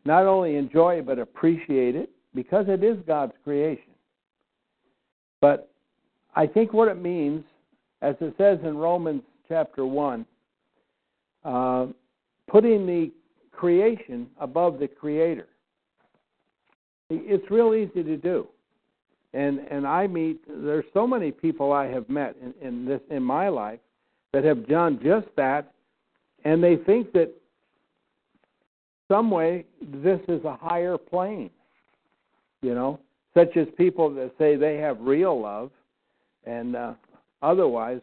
Not 0.05 0.27
only 0.27 0.57
enjoy 0.57 1.03
but 1.03 1.19
appreciate 1.19 1.97
it 1.97 2.11
because 2.35 2.67
it 2.69 2.85
is 2.85 2.97
God's 3.07 3.33
creation. 3.45 3.93
But 5.41 5.71
I 6.35 6.47
think 6.47 6.73
what 6.73 6.89
it 6.89 7.01
means 7.01 7.45
as 8.03 8.15
it 8.21 8.35
says 8.39 8.59
in 8.65 8.77
Romans 8.77 9.23
chapter 9.49 9.85
1, 9.85 10.25
uh, 11.45 11.87
putting 12.49 12.87
the 12.87 13.11
creation 13.53 14.27
above 14.41 14.79
the 14.79 14.89
creator. 14.89 15.47
It's 17.11 17.51
real 17.51 17.75
easy 17.75 18.03
to 18.03 18.17
do. 18.17 18.47
And 19.33 19.61
and 19.71 19.87
I 19.87 20.07
meet 20.07 20.41
there's 20.49 20.85
so 20.93 21.07
many 21.07 21.31
people 21.31 21.73
I 21.73 21.87
have 21.87 22.09
met 22.09 22.37
in, 22.43 22.55
in 22.67 22.85
this 22.85 23.01
in 23.11 23.23
my 23.23 23.49
life 23.49 23.79
that 24.33 24.45
have 24.45 24.67
done 24.67 24.99
just 25.03 25.27
that 25.37 25.73
and 26.45 26.63
they 26.63 26.77
think 26.77 27.13
that 27.13 27.31
some 29.09 29.31
way 29.31 29.67
this 29.81 30.21
is 30.29 30.45
a 30.45 30.57
higher 30.57 30.97
plane. 30.97 31.51
You 32.63 32.75
know, 32.75 33.01
such 33.35 33.57
as 33.57 33.67
people 33.77 34.13
that 34.15 34.33
say 34.39 34.57
they 34.57 34.77
have 34.79 35.01
real 35.01 35.41
love 35.41 35.71
and 36.45 36.77
uh, 36.77 36.95
Otherwise, 37.43 38.01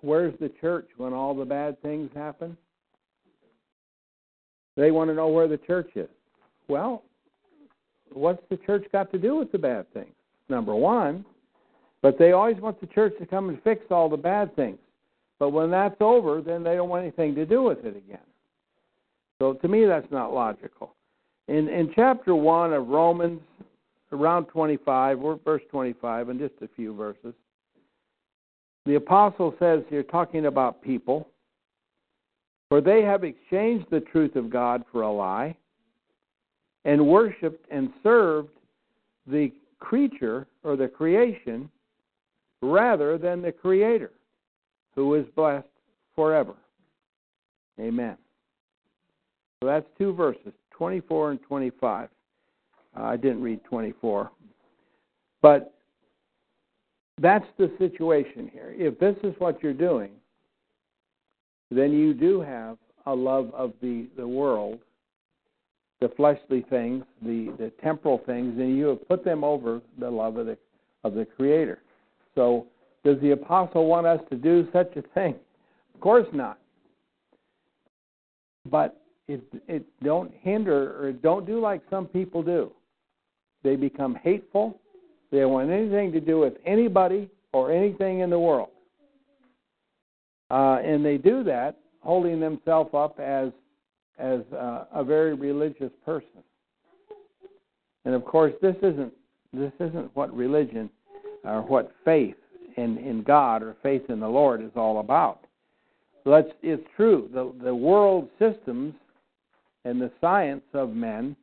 where's 0.00 0.34
the 0.40 0.50
church 0.60 0.88
when 0.96 1.12
all 1.12 1.34
the 1.34 1.44
bad 1.44 1.80
things 1.82 2.10
happen? 2.14 2.56
They 4.76 4.90
want 4.90 5.10
to 5.10 5.14
know 5.14 5.28
where 5.28 5.48
the 5.48 5.58
church 5.58 5.90
is. 5.96 6.08
Well, 6.68 7.02
what's 8.12 8.42
the 8.48 8.56
church 8.58 8.86
got 8.92 9.10
to 9.12 9.18
do 9.18 9.36
with 9.36 9.50
the 9.50 9.58
bad 9.58 9.92
things? 9.92 10.14
Number 10.48 10.74
one, 10.74 11.24
but 12.00 12.18
they 12.18 12.32
always 12.32 12.56
want 12.58 12.80
the 12.80 12.86
church 12.86 13.14
to 13.18 13.26
come 13.26 13.48
and 13.48 13.62
fix 13.62 13.84
all 13.90 14.08
the 14.08 14.16
bad 14.16 14.54
things. 14.54 14.78
But 15.38 15.50
when 15.50 15.70
that's 15.70 16.00
over, 16.00 16.40
then 16.40 16.62
they 16.62 16.74
don't 16.74 16.88
want 16.88 17.02
anything 17.02 17.34
to 17.34 17.44
do 17.46 17.62
with 17.62 17.84
it 17.84 17.96
again. 17.96 18.18
So 19.38 19.54
to 19.54 19.68
me, 19.68 19.84
that's 19.84 20.10
not 20.10 20.32
logical. 20.32 20.94
In 21.48 21.68
in 21.68 21.92
chapter 21.94 22.34
one 22.34 22.72
of 22.72 22.88
Romans, 22.88 23.40
around 24.12 24.46
25, 24.46 25.20
or 25.20 25.38
verse 25.44 25.62
25, 25.70 26.28
and 26.28 26.40
just 26.40 26.54
a 26.62 26.68
few 26.76 26.94
verses, 26.94 27.34
the 28.88 28.94
apostle 28.94 29.54
says 29.58 29.82
you're 29.90 30.02
talking 30.02 30.46
about 30.46 30.80
people, 30.80 31.28
for 32.70 32.80
they 32.80 33.02
have 33.02 33.22
exchanged 33.22 33.84
the 33.90 34.00
truth 34.00 34.34
of 34.34 34.48
God 34.48 34.82
for 34.90 35.02
a 35.02 35.12
lie 35.12 35.54
and 36.86 37.06
worshiped 37.06 37.66
and 37.70 37.90
served 38.02 38.48
the 39.26 39.52
creature 39.78 40.46
or 40.64 40.74
the 40.74 40.88
creation 40.88 41.68
rather 42.62 43.18
than 43.18 43.42
the 43.42 43.52
creator 43.52 44.10
who 44.94 45.14
is 45.16 45.26
blessed 45.36 45.68
forever. 46.14 46.54
Amen. 47.78 48.16
So 49.60 49.66
that's 49.66 49.86
two 49.98 50.14
verses, 50.14 50.54
24 50.70 51.32
and 51.32 51.42
25. 51.42 52.08
Uh, 52.96 53.02
I 53.02 53.18
didn't 53.18 53.42
read 53.42 53.62
24. 53.64 54.30
But 55.42 55.74
that's 57.20 57.46
the 57.58 57.70
situation 57.78 58.50
here. 58.52 58.74
If 58.76 58.98
this 58.98 59.16
is 59.22 59.34
what 59.38 59.62
you're 59.62 59.72
doing, 59.72 60.10
then 61.70 61.92
you 61.92 62.14
do 62.14 62.40
have 62.40 62.78
a 63.06 63.14
love 63.14 63.50
of 63.54 63.72
the, 63.82 64.06
the 64.16 64.26
world, 64.26 64.78
the 66.00 66.10
fleshly 66.16 66.64
things, 66.70 67.04
the, 67.22 67.54
the 67.58 67.72
temporal 67.82 68.20
things, 68.26 68.58
and 68.58 68.76
you 68.76 68.86
have 68.86 69.08
put 69.08 69.24
them 69.24 69.42
over 69.42 69.80
the 69.98 70.10
love 70.10 70.36
of 70.36 70.46
the 70.46 70.56
of 71.04 71.14
the 71.14 71.24
Creator. 71.24 71.80
So 72.34 72.66
does 73.04 73.20
the 73.20 73.30
apostle 73.30 73.86
want 73.86 74.06
us 74.06 74.20
to 74.30 74.36
do 74.36 74.68
such 74.72 74.94
a 74.96 75.02
thing? 75.14 75.34
Of 75.94 76.00
course 76.00 76.26
not. 76.32 76.58
But 78.66 79.00
it 79.28 79.42
it 79.66 79.86
don't 80.02 80.32
hinder 80.40 81.02
or 81.02 81.12
don't 81.12 81.46
do 81.46 81.60
like 81.60 81.82
some 81.88 82.06
people 82.06 82.42
do. 82.42 82.72
They 83.62 83.76
become 83.76 84.14
hateful 84.16 84.78
they 85.30 85.40
don't 85.40 85.52
want 85.52 85.70
anything 85.70 86.12
to 86.12 86.20
do 86.20 86.38
with 86.38 86.54
anybody 86.64 87.28
or 87.52 87.72
anything 87.72 88.20
in 88.20 88.30
the 88.30 88.38
world. 88.38 88.70
Uh, 90.50 90.78
and 90.82 91.04
they 91.04 91.18
do 91.18 91.44
that 91.44 91.76
holding 92.00 92.40
themselves 92.40 92.90
up 92.94 93.18
as 93.20 93.50
as 94.18 94.40
uh, 94.52 94.84
a 94.92 95.04
very 95.04 95.34
religious 95.34 95.92
person. 96.04 96.42
And 98.04 98.14
of 98.14 98.24
course, 98.24 98.52
this 98.62 98.76
isn't 98.78 99.12
this 99.52 99.72
isn't 99.80 100.14
what 100.14 100.34
religion 100.34 100.90
or 101.44 101.62
what 101.62 101.92
faith 102.04 102.36
in 102.76 102.98
in 102.98 103.22
God 103.22 103.62
or 103.62 103.76
faith 103.82 104.02
in 104.08 104.20
the 104.20 104.28
Lord 104.28 104.62
is 104.62 104.70
all 104.74 105.00
about. 105.00 105.40
Let's, 106.24 106.48
it's 106.62 106.82
true. 106.96 107.28
The 107.32 107.52
the 107.62 107.74
world 107.74 108.28
systems 108.38 108.94
and 109.84 110.00
the 110.00 110.10
science 110.20 110.64
of 110.74 110.90
men 110.90 111.36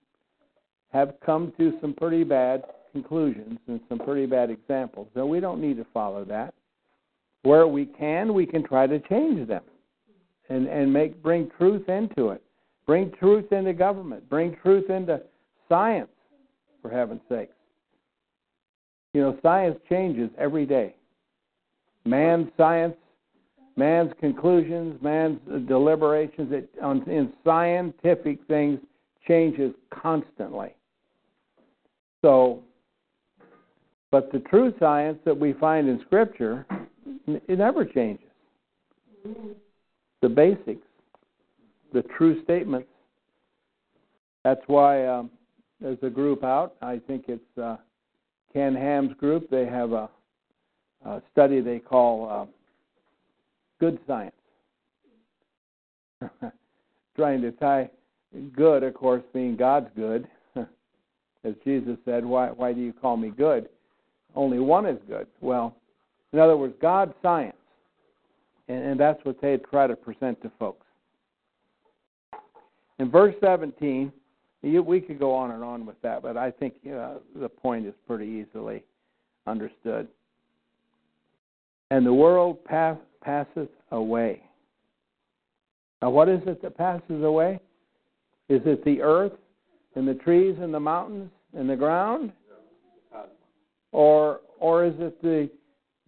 have 0.91 1.13
come 1.25 1.53
to 1.57 1.73
some 1.81 1.93
pretty 1.93 2.23
bad 2.23 2.63
conclusions 2.95 3.59
and 3.67 3.81
some 3.89 3.99
pretty 3.99 4.25
bad 4.25 4.49
examples. 4.49 5.07
So 5.13 5.25
we 5.25 5.41
don't 5.41 5.59
need 5.59 5.75
to 5.75 5.85
follow 5.93 6.23
that. 6.25 6.53
Where 7.43 7.67
we 7.67 7.85
can, 7.85 8.33
we 8.33 8.45
can 8.45 8.63
try 8.63 8.87
to 8.87 8.99
change 8.99 9.47
them 9.47 9.63
and, 10.49 10.67
and 10.67 10.91
make 10.91 11.21
bring 11.21 11.51
truth 11.57 11.89
into 11.89 12.29
it. 12.29 12.41
Bring 12.85 13.11
truth 13.19 13.51
into 13.51 13.73
government. 13.73 14.29
Bring 14.29 14.55
truth 14.63 14.89
into 14.89 15.21
science, 15.67 16.09
for 16.81 16.89
heaven's 16.89 17.21
sakes. 17.29 17.51
You 19.13 19.21
know, 19.21 19.39
science 19.43 19.77
changes 19.89 20.29
every 20.37 20.65
day. 20.65 20.95
Man's 22.05 22.47
science, 22.55 22.95
man's 23.75 24.11
conclusions, 24.21 25.01
man's 25.01 25.39
deliberations 25.67 26.51
it, 26.53 26.69
on, 26.81 27.07
in 27.09 27.33
scientific 27.43 28.39
things 28.47 28.79
changes 29.27 29.73
constantly. 29.89 30.75
So, 32.21 32.63
but 34.15 34.31
the 34.31 34.39
true 34.39 34.73
science 34.79 35.19
that 35.25 35.37
we 35.37 35.51
find 35.51 35.89
in 35.89 35.99
Scripture, 36.05 36.65
it 37.27 37.59
never 37.59 37.83
changes. 37.83 38.29
The 40.21 40.29
basics, 40.29 40.87
the 41.91 42.01
true 42.17 42.41
statements. 42.45 42.87
That's 44.45 44.61
why 44.67 45.05
um, 45.05 45.29
there's 45.81 45.97
a 46.01 46.09
group 46.09 46.45
out. 46.45 46.75
I 46.81 47.01
think 47.05 47.25
it's 47.27 47.57
uh, 47.61 47.75
Ken 48.53 48.73
Ham's 48.73 49.11
group. 49.15 49.49
They 49.49 49.65
have 49.65 49.91
a, 49.91 50.09
a 51.05 51.21
study 51.33 51.59
they 51.59 51.79
call 51.79 52.29
uh, 52.29 52.45
Good 53.81 53.99
Science. 54.07 54.31
Trying 57.17 57.41
to 57.41 57.51
tie 57.51 57.89
good, 58.55 58.83
of 58.83 58.93
course, 58.93 59.23
being 59.33 59.57
God's 59.57 59.89
good 59.93 60.25
as 60.55 61.53
Jesus 61.65 61.97
said, 62.05 62.23
why, 62.23 62.47
why 62.47 62.71
do 62.71 62.79
you 62.79 62.93
call 62.93 63.17
me 63.17 63.29
good? 63.29 63.67
Only 64.35 64.59
one 64.59 64.85
is 64.85 64.99
good. 65.07 65.27
Well, 65.41 65.75
in 66.33 66.39
other 66.39 66.57
words, 66.57 66.75
God's 66.81 67.13
science. 67.21 67.55
And, 68.67 68.83
and 68.83 68.99
that's 68.99 69.23
what 69.23 69.39
they 69.41 69.57
try 69.57 69.87
to 69.87 69.95
present 69.95 70.41
to 70.41 70.51
folks. 70.59 70.85
In 72.99 73.11
verse 73.11 73.35
17, 73.41 74.11
you, 74.61 74.81
we 74.81 74.99
could 74.99 75.19
go 75.19 75.33
on 75.33 75.51
and 75.51 75.63
on 75.63 75.85
with 75.85 76.01
that, 76.01 76.21
but 76.23 76.37
I 76.37 76.49
think 76.49 76.73
uh, 76.85 77.15
the 77.35 77.49
point 77.49 77.85
is 77.85 77.93
pretty 78.07 78.25
easily 78.25 78.83
understood. 79.45 80.07
And 81.91 82.05
the 82.05 82.13
world 82.13 82.63
pass, 82.65 82.97
passeth 83.21 83.69
away. 83.91 84.41
Now, 86.01 86.09
what 86.09 86.29
is 86.29 86.41
it 86.47 86.61
that 86.63 86.77
passes 86.77 87.23
away? 87.23 87.59
Is 88.49 88.61
it 88.65 88.83
the 88.83 89.01
earth 89.01 89.33
and 89.95 90.07
the 90.07 90.15
trees 90.15 90.55
and 90.59 90.73
the 90.73 90.79
mountains 90.79 91.29
and 91.55 91.69
the 91.69 91.75
ground? 91.75 92.31
Or 93.95 94.41
or 94.59 94.83
is 94.83 94.93
it 94.99 95.21
the 95.21 95.49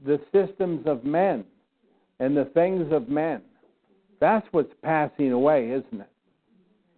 the 0.06 0.19
systems 0.34 0.86
of 0.86 1.06
men 1.06 1.45
and 2.19 2.36
the 2.36 2.52
things 2.54 2.91
of 2.91 3.08
men? 3.08 3.41
That's 4.19 4.45
what's 4.52 4.73
passing 4.84 5.32
away, 5.32 5.69
isn't 5.69 6.02
it? 6.02 6.10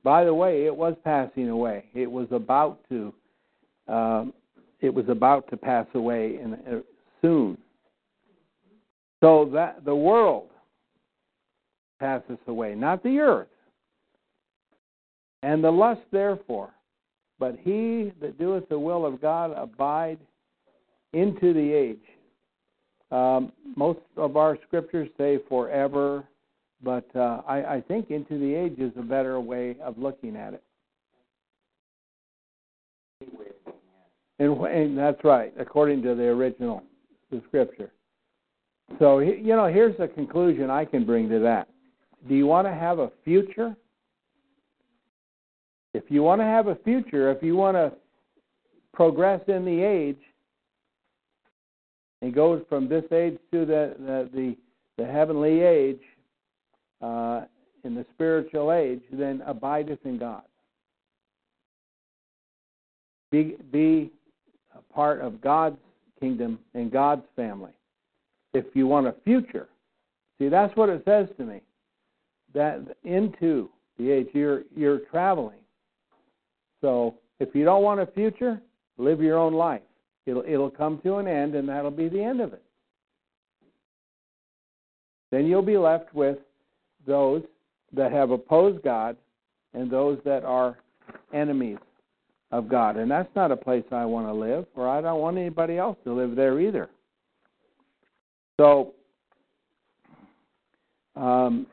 By 0.04 0.26
the 0.26 0.34
way, 0.34 0.66
it 0.66 0.76
was 0.76 0.96
passing 1.04 1.50
away. 1.50 1.86
It 1.94 2.10
was 2.10 2.28
about 2.32 2.80
to 2.90 3.14
um, 3.88 4.34
it 4.82 4.92
was 4.92 5.08
about 5.10 5.48
to 5.52 5.58
pass 5.58 5.86
away 5.94 6.40
in, 6.42 6.54
uh, 6.54 6.80
soon. 7.22 7.56
So 9.22 9.48
that 9.54 9.86
the 9.86 9.96
world 9.96 10.48
passes 12.00 12.40
away, 12.48 12.74
not 12.74 13.04
the 13.04 13.20
earth. 13.20 13.48
And 15.44 15.64
the 15.64 15.70
lust, 15.72 16.02
therefore, 16.12 16.72
but 17.38 17.58
he 17.62 18.12
that 18.22 18.40
doeth 18.40 18.68
the 18.70 18.80
will 18.80 19.06
of 19.06 19.22
God 19.22 19.52
abide 19.56 20.18
into 21.14 21.54
the 21.54 21.74
age. 21.74 22.00
Um, 23.12 23.52
most 23.76 24.00
of 24.18 24.38
our 24.38 24.58
scriptures 24.68 25.10
say 25.18 25.40
forever, 25.50 26.24
but 26.84 27.08
uh, 27.16 27.42
I, 27.48 27.76
I 27.76 27.84
think 27.88 28.12
into 28.12 28.38
the 28.38 28.54
age 28.54 28.78
is 28.78 28.92
a 28.98 29.02
better 29.02 29.40
way 29.40 29.76
of 29.84 29.98
looking 29.98 30.36
at 30.36 30.54
it. 30.54 30.64
And, 34.38 34.58
and 34.66 34.98
that's 34.98 35.22
right, 35.24 35.54
according 35.60 36.02
to 36.04 36.16
the 36.16 36.24
original 36.24 36.84
the 37.32 37.42
scripture. 37.48 37.92
So 38.98 39.20
you 39.20 39.56
know, 39.56 39.68
here's 39.68 39.98
the 39.98 40.08
conclusion 40.08 40.70
I 40.70 40.86
can 40.86 41.06
bring 41.06 41.30
to 41.30 41.40
that. 41.40 41.68
Do 42.28 42.36
you 42.36 42.48
want 42.48 42.68
to 42.68 42.74
have 42.74 43.00
a 43.00 43.12
future? 43.24 43.76
If 45.94 46.04
you 46.10 46.24
want 46.24 46.42
to 46.42 46.46
have 46.46 46.68
a 46.68 46.76
future, 46.76 47.32
if 47.32 47.44
you 47.44 47.56
want 47.56 47.76
to 47.76 47.92
progress 48.94 49.42
in 49.48 49.66
the 49.66 49.82
age, 49.82 50.20
and 52.22 52.34
goes 52.34 52.64
from 52.70 52.88
this 52.88 53.06
age 53.12 53.38
to 53.52 53.66
the 53.66 53.96
the 54.00 54.30
the, 54.34 54.58
the 54.98 55.06
heavenly 55.06 55.62
age, 55.62 56.02
uh, 57.02 57.42
in 57.84 57.96
the 57.96 58.06
spiritual 58.14 58.72
age, 58.72 59.02
then 59.12 59.42
abideth 59.46 60.00
in 60.06 60.18
God. 60.18 60.44
Be 63.32 63.56
be 63.72 64.12
a 64.76 64.94
part 64.94 65.22
of 65.22 65.42
God's 65.42 65.78
kingdom 66.20 66.60
and 66.74 66.92
God's 66.92 67.26
family. 67.36 67.72
If 68.54 68.66
you 68.74 68.88
want 68.88 69.08
a 69.08 69.16
future, 69.24 69.70
see 70.38 70.50
that's 70.50 70.76
what 70.76 70.90
it 70.90 71.04
says 71.06 71.28
to 71.38 71.44
me. 71.44 71.62
That 72.54 72.98
into 73.04 73.70
the 73.98 74.12
age 74.12 74.28
you're 74.34 74.64
you're 74.76 75.00
traveling 75.12 75.60
so 76.82 77.16
if 77.40 77.54
you 77.54 77.66
don't 77.66 77.84
want 77.84 78.00
a 78.00 78.08
future, 78.08 78.62
live 78.98 79.22
your 79.22 79.38
own 79.38 79.54
life. 79.54 79.82
It'll 80.30 80.44
it'll 80.48 80.70
come 80.70 81.00
to 81.04 81.16
an 81.16 81.28
end, 81.28 81.56
and 81.56 81.68
that'll 81.68 81.90
be 81.90 82.08
the 82.08 82.24
end 82.24 82.40
of 82.40 82.54
it. 82.54 82.62
Then 85.32 85.46
you'll 85.46 85.62
be 85.62 85.78
left 85.78 86.14
with 86.14 86.38
those 87.08 87.42
that 87.94 88.12
have 88.12 88.30
opposed 88.30 88.84
God 88.84 89.18
and 89.74 89.90
those 89.90 90.20
that 90.26 90.44
are 90.44 90.78
enemies 91.34 91.78
of 92.52 92.70
God. 92.70 92.98
And 92.98 93.10
that's 93.10 93.34
not 93.36 93.52
a 93.52 93.56
place 93.56 93.84
I 93.92 94.06
want 94.06 94.28
to 94.28 94.34
live, 94.34 94.66
or 94.76 94.88
I 94.88 95.02
don't 95.02 95.20
want 95.20 95.38
anybody 95.38 95.78
else 95.78 95.98
to 96.04 96.14
live 96.14 96.36
there 96.36 96.60
either. 96.60 96.90
So, 98.60 98.94
um, 101.16 101.66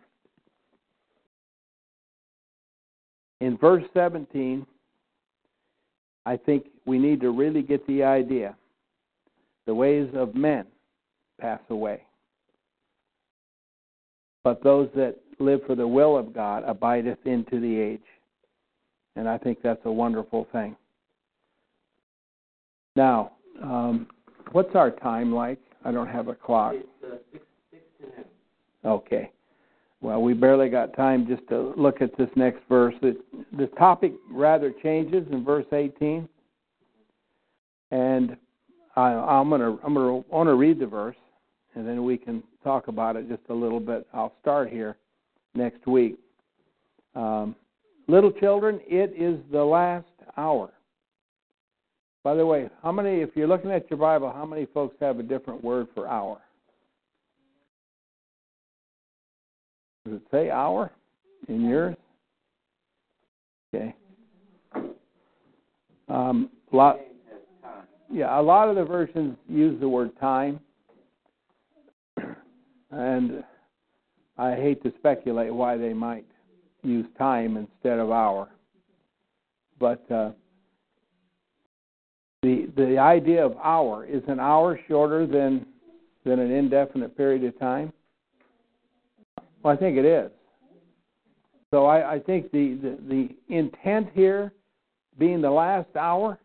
in 3.40 3.56
verse 3.58 3.84
17, 3.92 4.66
I 6.26 6.36
think 6.36 6.66
we 6.84 6.98
need 6.98 7.20
to 7.20 7.30
really 7.30 7.62
get 7.62 7.86
the 7.86 8.02
idea. 8.02 8.56
The 9.66 9.74
ways 9.74 10.08
of 10.14 10.34
men 10.34 10.66
pass 11.40 11.60
away. 11.70 12.02
But 14.42 14.62
those 14.62 14.88
that 14.96 15.16
live 15.38 15.60
for 15.66 15.74
the 15.74 15.86
will 15.86 16.16
of 16.16 16.34
God 16.34 16.64
abideth 16.66 17.24
into 17.24 17.60
the 17.60 17.78
age. 17.78 18.00
And 19.14 19.28
I 19.28 19.38
think 19.38 19.58
that's 19.62 19.80
a 19.84 19.90
wonderful 19.90 20.46
thing. 20.52 20.76
Now, 22.96 23.32
um, 23.62 24.08
what's 24.52 24.74
our 24.74 24.90
time 24.90 25.32
like? 25.32 25.58
I 25.84 25.92
don't 25.92 26.08
have 26.08 26.28
a 26.28 26.34
clock. 26.34 26.74
It's 26.74 26.88
uh, 27.04 27.16
six, 27.32 27.44
six 27.70 27.82
to. 28.00 28.88
Okay. 28.88 29.30
Well, 30.02 30.22
we 30.22 30.34
barely 30.34 30.68
got 30.68 30.94
time 30.94 31.26
just 31.26 31.46
to 31.48 31.72
look 31.76 32.02
at 32.02 32.16
this 32.16 32.28
next 32.36 32.60
verse. 32.68 32.94
It, 33.02 33.16
the 33.56 33.66
topic 33.78 34.12
rather 34.30 34.72
changes 34.82 35.26
in 35.32 35.44
verse 35.44 35.66
18, 35.72 36.28
and 37.90 38.36
I, 38.94 39.12
I'm 39.12 39.48
gonna 39.48 39.78
I'm 39.84 39.94
gonna 39.94 40.22
want 40.28 40.48
to 40.48 40.54
read 40.54 40.78
the 40.78 40.86
verse, 40.86 41.16
and 41.74 41.86
then 41.88 42.04
we 42.04 42.18
can 42.18 42.42
talk 42.62 42.88
about 42.88 43.16
it 43.16 43.28
just 43.28 43.42
a 43.48 43.54
little 43.54 43.80
bit. 43.80 44.06
I'll 44.12 44.34
start 44.40 44.68
here 44.70 44.96
next 45.54 45.86
week. 45.86 46.18
Um, 47.14 47.56
little 48.06 48.32
children, 48.32 48.80
it 48.86 49.14
is 49.16 49.40
the 49.50 49.64
last 49.64 50.06
hour. 50.36 50.70
By 52.22 52.34
the 52.34 52.44
way, 52.44 52.68
how 52.82 52.92
many, 52.92 53.20
if 53.20 53.30
you're 53.34 53.46
looking 53.46 53.70
at 53.70 53.88
your 53.88 53.98
Bible, 53.98 54.32
how 54.32 54.44
many 54.44 54.66
folks 54.66 54.96
have 55.00 55.20
a 55.20 55.22
different 55.22 55.62
word 55.62 55.86
for 55.94 56.08
hour? 56.08 56.40
Does 60.06 60.14
it 60.14 60.22
say 60.30 60.50
hour 60.50 60.92
in 61.48 61.68
yours? 61.68 61.96
Okay. 63.74 63.92
Um, 66.08 66.48
lot, 66.70 67.00
yeah, 68.12 68.38
a 68.38 68.40
lot 68.40 68.68
of 68.68 68.76
the 68.76 68.84
versions 68.84 69.36
use 69.48 69.80
the 69.80 69.88
word 69.88 70.10
time, 70.20 70.60
and 72.92 73.42
I 74.38 74.54
hate 74.54 74.80
to 74.84 74.92
speculate 74.98 75.52
why 75.52 75.76
they 75.76 75.92
might 75.92 76.26
use 76.84 77.06
time 77.18 77.56
instead 77.56 77.98
of 77.98 78.12
hour. 78.12 78.48
But 79.80 80.08
uh, 80.08 80.30
the 82.42 82.70
the 82.76 82.96
idea 82.96 83.44
of 83.44 83.56
hour 83.56 84.06
is 84.06 84.22
an 84.28 84.38
hour 84.38 84.78
shorter 84.86 85.26
than 85.26 85.66
than 86.24 86.38
an 86.38 86.52
indefinite 86.52 87.16
period 87.16 87.42
of 87.42 87.58
time? 87.58 87.92
Well, 89.66 89.74
I 89.74 89.78
think 89.78 89.96
it 89.96 90.04
is. 90.04 90.30
So 91.72 91.86
I, 91.86 92.14
I 92.14 92.18
think 92.20 92.52
the, 92.52 92.78
the, 92.80 92.98
the 93.08 93.52
intent 93.52 94.06
here 94.14 94.52
being 95.18 95.40
the 95.40 95.50
last 95.50 95.88
hour, 95.98 96.38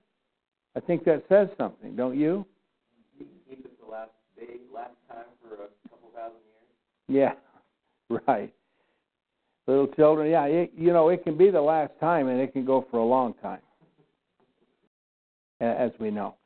I 0.75 0.79
think 0.79 1.03
that 1.03 1.23
says 1.29 1.47
something, 1.55 1.95
don't 1.95 2.17
you? 2.17 2.47
Keep 3.19 3.63
it 3.63 3.79
the 3.79 3.91
last 3.91 4.09
day, 4.35 4.55
last 4.73 4.95
time 5.07 5.25
for 5.39 5.53
a 5.53 5.67
couple 5.87 6.09
thousand 6.15 6.39
years. 7.07 7.35
Yeah, 8.09 8.17
right. 8.27 8.51
Little 9.67 9.89
children, 9.89 10.31
yeah, 10.31 10.45
it, 10.45 10.71
you 10.75 10.91
know, 10.91 11.09
it 11.09 11.23
can 11.23 11.37
be 11.37 11.51
the 11.51 11.61
last 11.61 11.91
time 11.99 12.27
and 12.27 12.41
it 12.41 12.53
can 12.53 12.65
go 12.65 12.87
for 12.89 12.97
a 12.97 13.05
long 13.05 13.35
time, 13.35 13.61
as 15.59 15.91
we 15.99 16.09
know. 16.09 16.37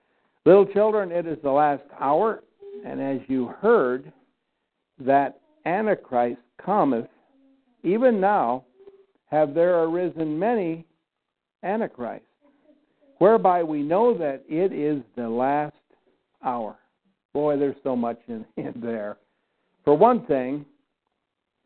Little 0.44 0.66
children, 0.66 1.14
it 1.14 1.26
is 1.26 1.38
the 1.42 1.52
last 1.52 1.84
hour, 2.02 2.44
and 2.86 3.02
as 3.02 3.20
you 3.30 3.54
heard, 3.62 4.12
that 5.00 5.40
Antichrist 5.66 6.40
cometh, 6.64 7.08
even 7.84 8.20
now 8.20 8.64
have 9.28 9.54
there 9.54 9.84
arisen 9.84 10.38
many 10.38 10.86
Antichrists, 11.64 12.28
whereby 13.18 13.64
we 13.64 13.82
know 13.82 14.18
that 14.18 14.44
it 14.48 14.72
is 14.72 15.02
the 15.16 15.28
last 15.28 15.76
hour. 16.44 16.78
Boy, 17.34 17.58
there's 17.58 17.76
so 17.84 17.96
much 17.96 18.20
in, 18.28 18.46
in 18.58 18.74
there. 18.78 19.18
For 19.84 19.96
one 19.98 20.26
thing, 20.26 20.66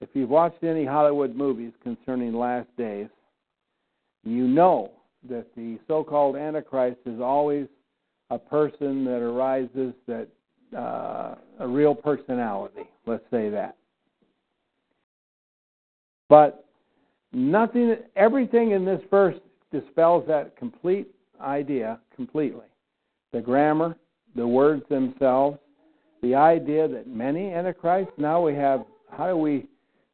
if 0.02 0.10
you've 0.14 0.30
watched 0.30 0.64
any 0.64 0.86
Hollywood 0.86 1.36
movies 1.36 1.74
concerning 1.84 2.34
last 2.34 2.68
days, 2.78 3.08
you 4.24 4.48
know 4.48 4.92
that 5.30 5.46
the 5.56 5.78
so 5.88 6.04
called 6.04 6.36
Antichrist 6.36 7.00
is 7.06 7.20
always 7.20 7.68
a 8.30 8.40
person 8.40 9.04
that 9.06 9.22
arises 9.22 9.94
that 10.08 10.28
uh, 10.78 11.36
a 11.60 11.68
real 11.68 11.96
personality, 11.96 12.84
let's 13.06 13.24
say 13.32 13.50
that. 13.50 13.76
But 16.30 16.66
nothing, 17.34 17.98
everything 18.16 18.72
in 18.72 18.86
this 18.86 19.02
verse 19.10 19.36
dispels 19.72 20.26
that 20.28 20.56
complete 20.56 21.08
idea 21.42 22.00
completely. 22.16 22.66
The 23.34 23.42
grammar, 23.42 23.96
the 24.36 24.48
words 24.48 24.84
themselves, 24.90 25.58
the 26.22 26.36
idea 26.36 26.88
that 26.88 27.08
many 27.08 27.52
antichrists. 27.54 28.14
Now 28.18 28.42
we 28.42 28.54
have 28.56 28.86
how 29.12 29.28
do 29.28 29.38
we 29.38 29.66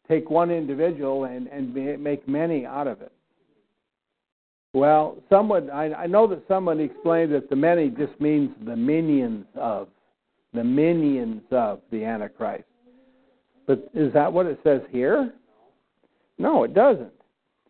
take 0.08 0.30
one 0.30 0.51
individual 0.51 1.25
and 1.25 1.47
and 1.47 1.73
make 2.01 2.28
many 2.28 2.65
out 2.65 2.88
of 2.88 3.01
it? 3.01 3.12
Well, 4.73 5.17
someone 5.30 5.69
I, 5.69 5.93
I 5.93 6.08
know 6.08 6.28
that 6.28 6.43
someone 6.47 6.80
explained 6.80 7.34
that 7.34 7.49
the 7.49 7.56
many 7.56 7.89
just 7.89 8.19
means 8.19 8.51
the 8.65 8.75
minions 8.75 9.45
of, 9.56 9.88
the 10.54 10.63
minions 10.63 11.43
of 11.51 11.80
the 11.91 12.04
Antichrist. 12.04 12.65
But 13.67 13.89
is 13.93 14.13
that 14.13 14.32
what 14.32 14.45
it 14.45 14.60
says 14.63 14.82
here? 14.91 15.34
No, 16.38 16.63
it 16.63 16.74
doesn't. 16.74 17.13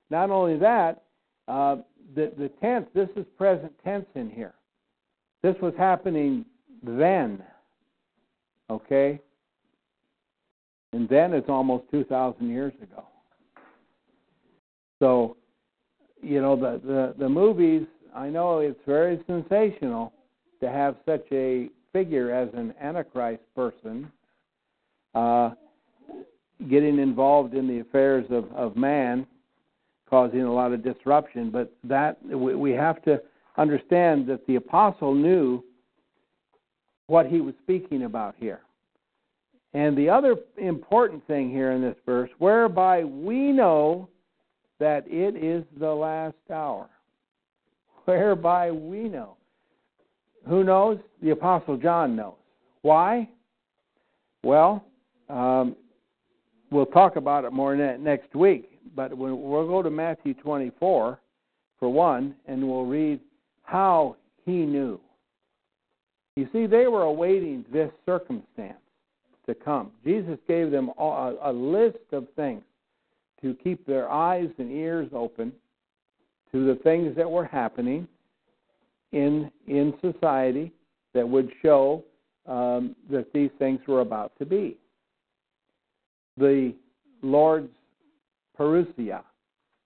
Not 0.10 0.30
only 0.30 0.58
that, 0.58 1.04
uh, 1.48 1.78
the, 2.16 2.32
the 2.38 2.50
tense, 2.62 2.88
this 2.94 3.10
is 3.16 3.26
present 3.38 3.72
tense 3.84 4.06
in 4.16 4.30
here. 4.30 4.54
This 5.44 5.56
was 5.62 5.74
happening 5.78 6.46
then. 6.84 7.44
Okay? 8.70 9.20
And 10.94 11.08
then 11.10 11.34
it's 11.34 11.50
almost 11.50 11.84
2,000 11.92 12.50
years 12.50 12.74
ago. 12.82 13.04
So, 15.00 15.38
you 16.22 16.42
know, 16.42 16.56
the, 16.56 16.82
the, 16.86 17.16
the 17.20 17.30
movies, 17.30 17.86
I 18.16 18.30
know 18.30 18.60
it's 18.60 18.80
very 18.88 19.22
sensational 19.28 20.14
to 20.62 20.70
have 20.70 20.96
such 21.06 21.26
a 21.32 21.70
figure 21.92 22.32
as 22.32 22.50
an 22.54 22.74
Antichrist 22.82 23.44
person. 23.56 24.12
Uh, 25.14 25.52
getting 26.70 27.00
involved 27.00 27.54
in 27.54 27.68
the 27.68 27.80
affairs 27.80 28.26
of, 28.30 28.52
of 28.54 28.76
man, 28.76 29.26
causing 30.10 30.42
a 30.42 30.54
lot 30.54 30.74
of 30.74 30.84
disruption. 30.84 31.50
But 31.50 31.74
that 31.84 32.18
we, 32.26 32.56
we 32.56 32.72
have 32.72 33.04
to 33.04 33.22
understand 33.58 34.28
that 34.28 34.46
the 34.48 34.56
apostle 34.56 35.14
knew 35.14 35.64
what 37.08 37.28
he 37.28 37.42
was 37.42 37.54
speaking 37.64 38.04
about 38.04 38.36
here. 38.38 38.62
And 39.74 39.98
the 39.98 40.10
other 40.10 40.38
important 40.58 41.26
thing 41.28 41.52
here 41.52 41.74
in 41.74 41.82
this 41.82 41.98
verse, 42.06 42.30
whereby 42.40 43.04
we 43.04 43.52
know 43.52 44.08
that 44.80 45.06
it 45.08 45.36
is 45.36 45.64
the 45.80 45.94
last 45.94 46.36
hour. 46.52 46.90
Whereby 48.06 48.72
we 48.72 49.10
know. 49.10 49.36
Who 50.48 50.64
knows? 50.64 51.00
The 51.22 51.32
Apostle 51.32 51.78
John 51.78 52.16
knows. 52.16 52.36
Why? 52.84 53.28
Well, 54.44 54.86
um, 55.30 55.76
we'll 56.76 56.86
talk 56.86 57.16
about 57.16 57.46
it 57.46 57.54
more 57.54 57.76
next 57.76 58.36
week. 58.36 58.70
But 58.96 59.18
we'll 59.18 59.68
go 59.68 59.82
to 59.82 59.90
Matthew 59.90 60.34
24 60.36 61.20
for 61.80 61.90
one, 61.90 62.36
and 62.48 62.68
we'll 62.68 62.86
read 62.86 63.20
how 63.64 64.18
he 64.46 64.52
knew. 64.52 65.00
You 66.36 66.48
see, 66.52 66.68
they 66.68 66.88
were 66.88 67.04
awaiting 67.04 67.66
this 67.72 67.90
circumstance 68.06 68.78
to 69.48 69.56
come. 69.56 69.92
Jesus 70.04 70.38
gave 70.48 70.70
them 70.70 70.92
a, 70.98 71.52
list 71.52 71.98
of 72.12 72.28
things 72.36 72.64
to 73.42 73.56
keep 73.64 73.86
their 73.86 74.10
eyes 74.10 74.50
and 74.58 74.72
ears 74.72 75.10
open 75.14 75.54
to 76.52 76.66
the 76.66 76.76
things 76.84 77.16
that 77.16 77.30
were 77.30 77.46
happening 77.46 78.08
in 79.12 79.52
in 79.68 79.94
society 80.02 80.72
that 81.14 81.28
would 81.28 81.50
show 81.62 82.04
um, 82.48 82.96
that 83.10 83.32
these 83.34 83.52
things 83.60 83.80
were 83.88 84.02
about 84.02 84.32
to 84.40 84.46
be 84.46 84.78
the 86.38 86.74
Lord's 87.22 87.72
parousia, 88.58 89.22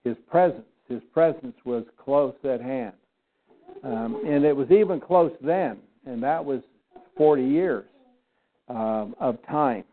his 0.03 0.15
presence. 0.29 0.65
His 0.87 1.01
presence 1.13 1.55
was 1.65 1.83
close 2.03 2.33
at 2.43 2.61
hand. 2.61 2.93
Um, 3.83 4.23
and 4.25 4.43
it 4.43 4.55
was 4.55 4.69
even 4.71 4.99
close 4.99 5.31
then, 5.41 5.77
and 6.05 6.21
that 6.23 6.43
was 6.43 6.61
40 7.15 7.43
years 7.43 7.85
um, 8.67 9.15
of 9.19 9.37
time. 9.47 9.83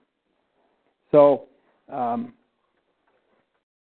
So 1.13 1.45
um, 1.93 2.33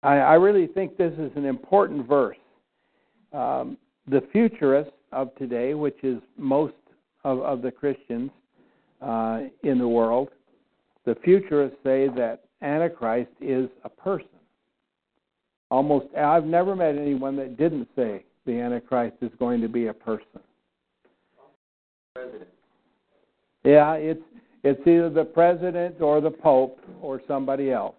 I, 0.02 0.18
I, 0.18 0.34
really 0.36 0.68
think 0.68 0.98
this 0.98 1.14
is 1.14 1.32
an 1.36 1.46
important 1.46 2.08
verse. 2.08 2.38
Um, 3.34 3.78
the 4.08 4.22
futurists 4.32 4.94
of 5.12 5.34
today, 5.36 5.74
which 5.74 5.98
is 6.04 6.20
most 6.38 6.74
of, 7.24 7.40
of 7.42 7.62
the 7.62 7.72
Christians 7.72 8.32
uh, 9.02 9.42
in 9.64 9.78
the 9.78 9.88
world, 9.88 10.30
the 11.06 11.16
futurists 11.24 11.78
say 11.84 12.08
that 12.16 12.43
Antichrist 12.64 13.32
is 13.42 13.70
a 13.84 13.90
person. 13.90 14.28
Almost, 15.70 16.08
I've 16.16 16.46
never 16.46 16.76
met 16.76 16.96
anyone 16.98 17.36
that 17.38 17.58
didn't 17.58 17.88
say 17.96 18.24
the 18.46 18.60
Antichrist 18.60 19.18
is 19.22 19.32
going 19.40 19.62
to 19.62 19.68
be 19.68 19.88
a 19.88 19.94
person. 19.94 20.40
President. 22.14 22.48
Yeah, 23.64 23.94
it's 23.94 24.22
it's 24.64 24.80
either 24.88 25.10
the 25.10 25.26
president 25.26 26.00
or 26.00 26.22
the 26.22 26.32
pope 26.32 26.80
or 27.02 27.22
somebody 27.28 27.72
else. 27.72 27.96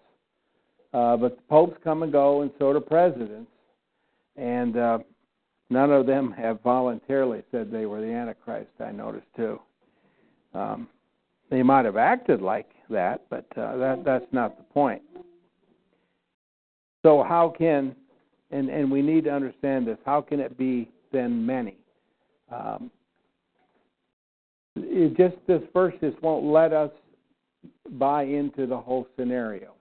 Uh, 0.93 1.17
but 1.17 1.35
the 1.35 1.41
popes 1.43 1.77
come 1.83 2.03
and 2.03 2.11
go, 2.11 2.41
and 2.41 2.51
so 2.57 2.73
do 2.73 2.79
presidents, 2.79 3.51
and 4.35 4.77
uh, 4.77 4.97
none 5.69 5.91
of 5.91 6.05
them 6.05 6.31
have 6.31 6.61
voluntarily 6.61 7.43
said 7.51 7.69
they 7.69 7.85
were 7.85 8.01
the 8.01 8.07
Antichrist. 8.07 8.69
I 8.79 8.91
noticed 8.91 9.27
too. 9.35 9.59
Um, 10.53 10.87
they 11.49 11.61
might 11.61 11.85
have 11.85 11.97
acted 11.97 12.41
like 12.41 12.69
that, 12.89 13.25
but 13.29 13.45
uh, 13.57 13.77
that 13.77 14.03
that's 14.05 14.25
not 14.31 14.57
the 14.57 14.63
point. 14.63 15.01
So 17.03 17.23
how 17.23 17.53
can 17.55 17.95
and 18.51 18.69
and 18.69 18.91
we 18.91 19.01
need 19.01 19.25
to 19.25 19.31
understand 19.31 19.87
this. 19.87 19.97
How 20.05 20.21
can 20.21 20.39
it 20.39 20.57
be 20.57 20.89
then 21.11 21.45
many? 21.45 21.77
Um, 22.51 22.91
it 24.75 25.15
just 25.17 25.35
this 25.47 25.61
verse 25.73 25.93
just 26.01 26.21
won't 26.21 26.45
let 26.45 26.73
us 26.73 26.91
buy 27.91 28.23
into 28.23 28.65
the 28.67 28.77
whole 28.77 29.07
scenario 29.17 29.73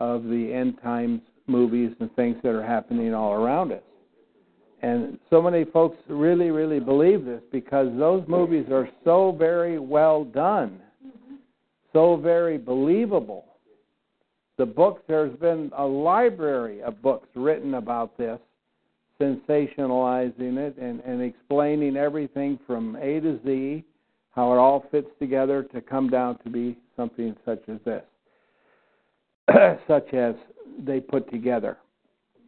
of 0.00 0.24
the 0.24 0.52
end 0.52 0.78
times 0.82 1.20
movies 1.46 1.92
and 2.00 2.14
things 2.14 2.36
that 2.42 2.50
are 2.50 2.64
happening 2.64 3.14
all 3.14 3.32
around 3.32 3.72
us. 3.72 3.82
And 4.82 5.18
so 5.28 5.42
many 5.42 5.64
folks 5.64 5.96
really, 6.08 6.50
really 6.50 6.78
believe 6.78 7.24
this 7.24 7.42
because 7.50 7.88
those 7.98 8.22
movies 8.28 8.66
are 8.70 8.88
so 9.02 9.34
very 9.36 9.78
well 9.78 10.24
done 10.24 10.80
so 11.98 12.14
very 12.14 12.58
believable. 12.58 13.44
The 14.56 14.66
books, 14.66 15.02
there's 15.08 15.36
been 15.40 15.72
a 15.76 15.84
library 15.84 16.80
of 16.80 17.02
books 17.02 17.26
written 17.34 17.74
about 17.74 18.16
this, 18.16 18.38
sensationalizing 19.20 20.58
it 20.58 20.76
and, 20.78 21.00
and 21.00 21.20
explaining 21.20 21.96
everything 21.96 22.56
from 22.68 22.94
A 23.00 23.18
to 23.18 23.40
Z, 23.44 23.84
how 24.30 24.52
it 24.52 24.58
all 24.58 24.84
fits 24.92 25.08
together 25.18 25.64
to 25.74 25.80
come 25.80 26.08
down 26.08 26.38
to 26.44 26.50
be 26.50 26.78
something 26.96 27.34
such 27.44 27.62
as 27.66 27.80
this, 27.84 28.04
such 29.88 30.14
as 30.14 30.36
they 30.86 31.00
put 31.00 31.28
together. 31.32 31.78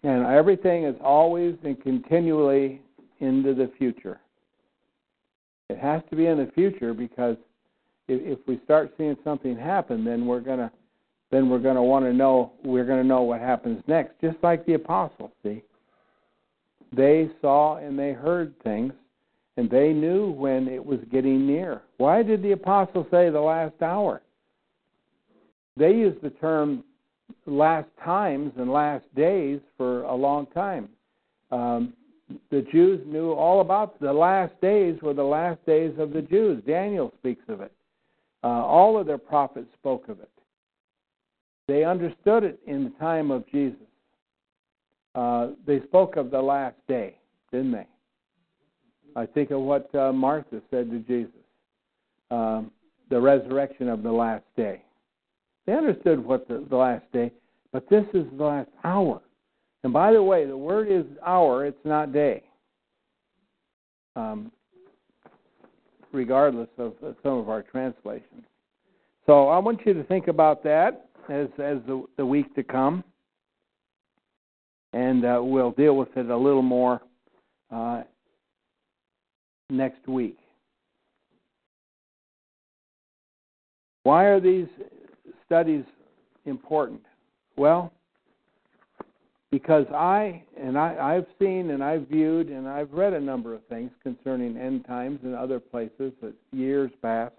And 0.04 0.26
everything 0.26 0.84
is 0.84 0.94
always 1.02 1.56
and 1.64 1.82
continually 1.82 2.82
into 3.18 3.52
the 3.54 3.68
future. 3.76 4.20
It 5.70 5.78
has 5.78 6.02
to 6.10 6.14
be 6.14 6.26
in 6.26 6.38
the 6.38 6.52
future 6.54 6.94
because 6.94 7.36
if, 8.10 8.38
if 8.38 8.46
we 8.46 8.60
start 8.64 8.92
seeing 8.98 9.16
something 9.22 9.56
happen, 9.56 10.04
then 10.04 10.26
we're 10.26 10.40
gonna 10.40 10.70
then 11.30 11.48
we're 11.48 11.60
gonna 11.60 11.82
want 11.82 12.04
to 12.04 12.12
know 12.12 12.52
we're 12.64 12.84
gonna 12.84 13.04
know 13.04 13.22
what 13.22 13.40
happens 13.40 13.82
next. 13.86 14.20
Just 14.20 14.36
like 14.42 14.66
the 14.66 14.74
apostles, 14.74 15.30
see, 15.42 15.62
they 16.94 17.30
saw 17.40 17.76
and 17.76 17.98
they 17.98 18.12
heard 18.12 18.52
things, 18.62 18.92
and 19.56 19.70
they 19.70 19.92
knew 19.92 20.32
when 20.32 20.66
it 20.68 20.84
was 20.84 20.98
getting 21.12 21.46
near. 21.46 21.82
Why 21.98 22.22
did 22.22 22.42
the 22.42 22.52
apostles 22.52 23.06
say 23.10 23.30
the 23.30 23.40
last 23.40 23.80
hour? 23.80 24.22
They 25.76 25.90
used 25.90 26.20
the 26.20 26.30
term 26.30 26.82
last 27.46 27.88
times 28.04 28.52
and 28.58 28.70
last 28.72 29.04
days 29.14 29.60
for 29.76 30.02
a 30.02 30.14
long 30.14 30.46
time. 30.46 30.88
Um, 31.52 31.94
the 32.50 32.64
Jews 32.72 33.00
knew 33.06 33.32
all 33.32 33.60
about 33.60 33.98
the 34.00 34.12
last 34.12 34.52
days 34.60 35.00
were 35.02 35.14
the 35.14 35.22
last 35.22 35.64
days 35.66 35.92
of 35.98 36.12
the 36.12 36.22
Jews. 36.22 36.62
Daniel 36.66 37.12
speaks 37.18 37.42
of 37.48 37.60
it. 37.60 37.72
Uh, 38.42 38.46
all 38.46 38.98
of 38.98 39.06
their 39.06 39.18
prophets 39.18 39.68
spoke 39.78 40.08
of 40.08 40.20
it. 40.20 40.30
They 41.68 41.84
understood 41.84 42.42
it 42.42 42.58
in 42.66 42.84
the 42.84 42.90
time 42.98 43.30
of 43.30 43.44
Jesus. 43.50 43.78
Uh, 45.14 45.48
they 45.66 45.80
spoke 45.82 46.16
of 46.16 46.30
the 46.30 46.40
last 46.40 46.76
day, 46.88 47.16
didn't 47.52 47.72
they? 47.72 47.86
I 49.16 49.26
think 49.26 49.50
of 49.50 49.60
what 49.60 49.92
uh, 49.94 50.12
Martha 50.12 50.62
said 50.70 50.90
to 50.90 50.98
Jesus 51.00 51.34
um, 52.30 52.70
the 53.08 53.20
resurrection 53.20 53.88
of 53.88 54.02
the 54.02 54.12
last 54.12 54.44
day. 54.56 54.82
They 55.66 55.74
understood 55.74 56.24
what 56.24 56.48
the, 56.48 56.64
the 56.70 56.76
last 56.76 57.04
day, 57.12 57.32
but 57.72 57.88
this 57.90 58.04
is 58.14 58.24
the 58.36 58.44
last 58.44 58.70
hour. 58.84 59.20
And 59.82 59.92
by 59.92 60.12
the 60.12 60.22
way, 60.22 60.46
the 60.46 60.56
word 60.56 60.88
is 60.90 61.04
hour, 61.26 61.66
it's 61.66 61.84
not 61.84 62.12
day. 62.12 62.42
Um, 64.16 64.52
regardless 66.12 66.68
of 66.78 66.94
some 67.22 67.38
of 67.38 67.48
our 67.48 67.62
translations. 67.62 68.44
So 69.26 69.48
I 69.48 69.58
want 69.58 69.80
you 69.84 69.94
to 69.94 70.04
think 70.04 70.28
about 70.28 70.62
that 70.64 71.08
as 71.28 71.48
as 71.58 71.78
the, 71.86 72.04
the 72.16 72.26
week 72.26 72.54
to 72.54 72.62
come, 72.62 73.04
and 74.92 75.24
uh, 75.24 75.40
we'll 75.42 75.72
deal 75.72 75.96
with 75.96 76.08
it 76.16 76.28
a 76.28 76.36
little 76.36 76.62
more 76.62 77.00
uh, 77.70 78.02
next 79.68 80.06
week. 80.08 80.38
Why 84.02 84.24
are 84.24 84.40
these 84.40 84.66
studies 85.46 85.84
important? 86.46 87.02
Well, 87.56 87.92
because 89.50 89.86
I 89.92 90.42
and 90.60 90.78
I, 90.78 91.16
I've 91.16 91.26
seen 91.38 91.70
and 91.70 91.82
I've 91.82 92.06
viewed 92.08 92.48
and 92.48 92.68
I've 92.68 92.92
read 92.92 93.12
a 93.12 93.20
number 93.20 93.54
of 93.54 93.64
things 93.66 93.90
concerning 94.02 94.56
end 94.56 94.86
times 94.86 95.20
in 95.24 95.34
other 95.34 95.58
places 95.58 96.12
that 96.22 96.34
years 96.52 96.90
past. 97.02 97.34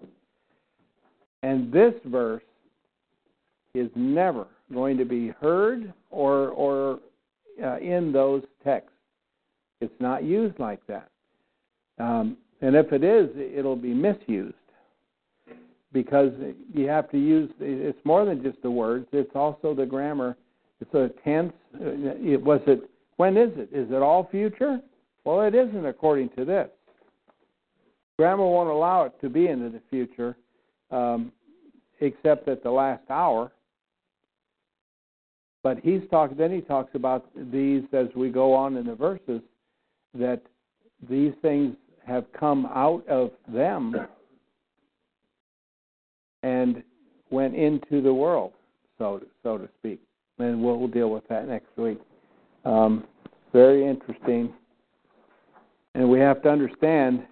And 1.42 1.72
this 1.72 1.94
verse 2.06 2.42
is 3.74 3.90
never 3.94 4.46
going 4.72 4.98
to 4.98 5.04
be 5.04 5.28
heard 5.28 5.92
or 6.10 6.48
or 6.50 7.00
uh, 7.62 7.78
in 7.78 8.12
those 8.12 8.42
texts. 8.62 8.90
It's 9.80 10.00
not 10.00 10.22
used 10.22 10.58
like 10.58 10.80
that. 10.86 11.08
Um, 11.98 12.36
and 12.60 12.76
if 12.76 12.92
it 12.92 13.02
is, 13.02 13.28
it'll 13.36 13.76
be 13.76 13.92
misused 13.92 14.54
because 15.92 16.32
you 16.72 16.86
have 16.88 17.10
to 17.10 17.18
use. 17.18 17.50
It's 17.58 17.98
more 18.04 18.24
than 18.24 18.42
just 18.42 18.62
the 18.62 18.70
words; 18.70 19.06
it's 19.12 19.34
also 19.34 19.74
the 19.74 19.86
grammar 19.86 20.36
it's 20.82 20.94
a 20.94 21.10
tense. 21.22 21.52
It, 21.74 22.42
was 22.42 22.60
it? 22.66 22.90
When 23.16 23.36
is 23.36 23.50
it? 23.56 23.68
Is 23.72 23.90
it 23.90 24.02
all 24.02 24.28
future? 24.30 24.80
Well, 25.24 25.42
it 25.42 25.54
isn't 25.54 25.86
according 25.86 26.30
to 26.30 26.44
this. 26.44 26.68
Grammar 28.18 28.46
won't 28.46 28.68
allow 28.68 29.04
it 29.04 29.12
to 29.20 29.28
be 29.28 29.46
into 29.46 29.70
the 29.70 29.80
future, 29.88 30.36
um, 30.90 31.32
except 32.00 32.48
at 32.48 32.62
the 32.62 32.70
last 32.70 33.02
hour. 33.10 33.52
But 35.62 35.78
he's 35.78 36.02
talking. 36.10 36.36
Then 36.36 36.52
he 36.52 36.60
talks 36.60 36.94
about 36.94 37.26
these 37.52 37.84
as 37.92 38.08
we 38.16 38.30
go 38.30 38.52
on 38.52 38.76
in 38.76 38.86
the 38.86 38.96
verses 38.96 39.40
that 40.14 40.42
these 41.08 41.32
things 41.42 41.76
have 42.04 42.24
come 42.32 42.66
out 42.66 43.06
of 43.08 43.30
them 43.48 43.94
and 46.42 46.82
went 47.30 47.54
into 47.54 48.02
the 48.02 48.12
world, 48.12 48.52
so 48.98 49.22
so 49.44 49.58
to 49.58 49.68
speak 49.78 50.00
and 50.38 50.62
we'll, 50.62 50.78
we'll 50.78 50.88
deal 50.88 51.10
with 51.10 51.26
that 51.28 51.48
next 51.48 51.76
week. 51.76 52.00
Um, 52.64 53.04
very 53.52 53.86
interesting, 53.86 54.52
and 55.94 56.08
we 56.08 56.18
have 56.20 56.42
to 56.42 56.48
understand 56.48 57.24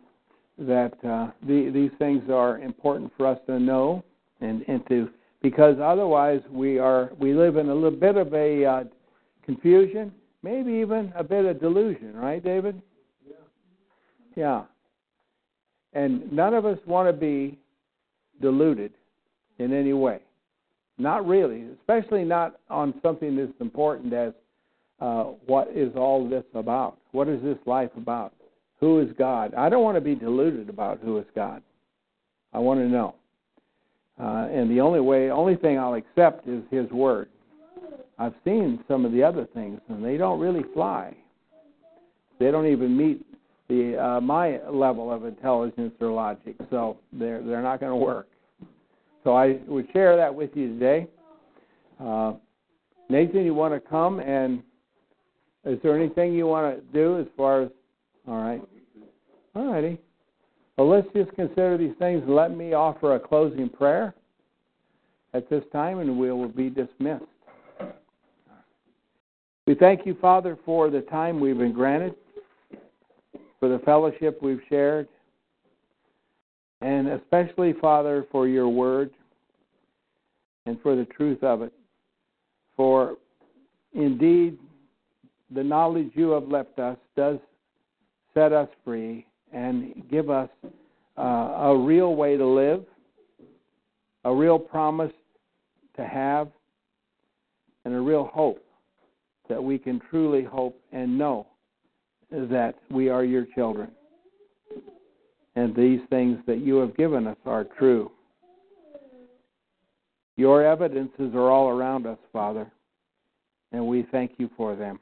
that 0.58 0.92
uh, 1.04 1.30
the, 1.46 1.70
these 1.72 1.90
things 1.98 2.22
are 2.30 2.58
important 2.58 3.10
for 3.16 3.26
us 3.26 3.38
to 3.46 3.58
know 3.58 4.04
and, 4.40 4.62
and 4.68 4.86
to 4.88 5.08
because 5.42 5.76
otherwise 5.82 6.42
we 6.50 6.78
are 6.78 7.10
we 7.18 7.32
live 7.32 7.56
in 7.56 7.70
a 7.70 7.74
little 7.74 7.98
bit 7.98 8.16
of 8.16 8.32
a 8.34 8.64
uh, 8.64 8.84
confusion, 9.44 10.12
maybe 10.42 10.72
even 10.72 11.12
a 11.16 11.24
bit 11.24 11.44
of 11.46 11.60
delusion, 11.60 12.14
right, 12.14 12.44
David? 12.44 12.80
Yeah. 13.26 13.34
Yeah. 14.36 14.62
And 15.92 16.30
none 16.32 16.54
of 16.54 16.66
us 16.66 16.78
want 16.86 17.08
to 17.08 17.12
be 17.12 17.58
deluded 18.40 18.92
in 19.58 19.72
any 19.72 19.92
way. 19.92 20.20
Not 21.00 21.26
really, 21.26 21.64
especially 21.80 22.24
not 22.24 22.56
on 22.68 22.92
something 23.02 23.38
as 23.38 23.48
important 23.58 24.12
as 24.12 24.34
uh, 25.00 25.24
what 25.46 25.68
is 25.74 25.90
all 25.96 26.28
this 26.28 26.44
about? 26.54 26.98
What 27.12 27.26
is 27.26 27.42
this 27.42 27.56
life 27.64 27.90
about? 27.96 28.34
Who 28.80 29.00
is 29.00 29.08
God? 29.18 29.54
I 29.54 29.70
don't 29.70 29.82
want 29.82 29.96
to 29.96 30.02
be 30.02 30.14
deluded 30.14 30.68
about 30.68 31.00
who 31.02 31.16
is 31.16 31.24
God. 31.34 31.62
I 32.52 32.58
want 32.58 32.80
to 32.80 32.86
know. 32.86 33.14
Uh, 34.20 34.48
and 34.52 34.70
the 34.70 34.82
only 34.82 35.00
way, 35.00 35.30
only 35.30 35.56
thing 35.56 35.78
I'll 35.78 35.94
accept 35.94 36.46
is 36.46 36.62
His 36.70 36.90
Word. 36.90 37.30
I've 38.18 38.34
seen 38.44 38.84
some 38.86 39.06
of 39.06 39.12
the 39.12 39.22
other 39.22 39.48
things, 39.54 39.80
and 39.88 40.04
they 40.04 40.18
don't 40.18 40.38
really 40.38 40.64
fly. 40.74 41.16
They 42.38 42.50
don't 42.50 42.66
even 42.66 42.94
meet 42.94 43.24
the 43.68 43.96
uh, 43.96 44.20
my 44.20 44.60
level 44.68 45.10
of 45.10 45.24
intelligence 45.24 45.94
or 45.98 46.10
logic, 46.10 46.56
so 46.68 46.98
they're 47.10 47.42
they're 47.42 47.62
not 47.62 47.80
going 47.80 47.92
to 47.92 47.96
work. 47.96 48.28
So 49.24 49.34
I 49.34 49.58
would 49.66 49.86
share 49.92 50.16
that 50.16 50.34
with 50.34 50.50
you 50.54 50.68
today. 50.68 51.06
Uh, 51.98 52.34
Nathan, 53.08 53.44
you 53.44 53.54
want 53.54 53.74
to 53.74 53.80
come 53.80 54.20
and 54.20 54.62
is 55.64 55.78
there 55.82 55.98
anything 55.98 56.32
you 56.32 56.46
want 56.46 56.74
to 56.74 56.82
do 56.92 57.18
as 57.18 57.26
far 57.36 57.62
as 57.62 57.70
all 58.26 58.42
right? 58.42 58.62
All 59.54 59.72
righty. 59.72 59.98
Well, 60.76 60.88
let's 60.88 61.08
just 61.14 61.34
consider 61.34 61.76
these 61.76 61.94
things 61.98 62.22
let 62.26 62.56
me 62.56 62.72
offer 62.72 63.16
a 63.16 63.20
closing 63.20 63.68
prayer 63.68 64.14
at 65.34 65.50
this 65.50 65.62
time, 65.72 65.98
and 65.98 66.18
we 66.18 66.30
will 66.30 66.48
be 66.48 66.70
dismissed. 66.70 67.24
We 69.66 69.74
thank 69.74 70.06
you, 70.06 70.16
Father, 70.20 70.58
for 70.64 70.90
the 70.90 71.02
time 71.02 71.38
we've 71.38 71.58
been 71.58 71.72
granted, 71.72 72.14
for 73.58 73.68
the 73.68 73.78
fellowship 73.80 74.42
we've 74.42 74.62
shared, 74.68 75.06
and 76.80 77.08
especially, 77.08 77.74
Father, 77.80 78.26
for 78.30 78.48
your 78.48 78.68
word 78.68 79.10
and 80.66 80.80
for 80.80 80.96
the 80.96 81.04
truth 81.04 81.42
of 81.42 81.62
it. 81.62 81.72
For 82.76 83.16
indeed, 83.92 84.58
the 85.54 85.62
knowledge 85.62 86.10
you 86.14 86.30
have 86.30 86.48
left 86.48 86.78
us 86.78 86.96
does 87.16 87.38
set 88.34 88.52
us 88.52 88.68
free 88.84 89.26
and 89.52 90.04
give 90.10 90.30
us 90.30 90.48
uh, 91.18 91.22
a 91.22 91.76
real 91.76 92.14
way 92.14 92.36
to 92.36 92.46
live, 92.46 92.84
a 94.24 94.34
real 94.34 94.58
promise 94.58 95.12
to 95.96 96.06
have, 96.06 96.48
and 97.84 97.94
a 97.94 98.00
real 98.00 98.30
hope 98.32 98.64
that 99.48 99.62
we 99.62 99.76
can 99.76 100.00
truly 100.08 100.44
hope 100.44 100.80
and 100.92 101.18
know 101.18 101.46
that 102.30 102.76
we 102.90 103.08
are 103.08 103.24
your 103.24 103.46
children 103.54 103.90
and 105.60 105.76
these 105.76 106.00
things 106.08 106.38
that 106.46 106.60
you 106.60 106.76
have 106.76 106.96
given 106.96 107.26
us 107.26 107.36
are 107.44 107.64
true. 107.64 108.10
Your 110.36 110.64
evidences 110.64 111.34
are 111.34 111.50
all 111.50 111.68
around 111.68 112.06
us, 112.06 112.16
Father, 112.32 112.70
and 113.72 113.86
we 113.86 114.06
thank 114.10 114.32
you 114.38 114.48
for 114.56 114.74
them. 114.74 114.98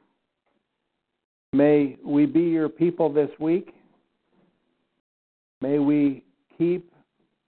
May 1.53 1.95
we 2.05 2.25
be 2.25 2.41
your 2.41 2.67
people 2.67 3.11
this 3.11 3.29
week. 3.39 3.73
May 5.61 5.79
we 5.79 6.25
keep 6.57 6.91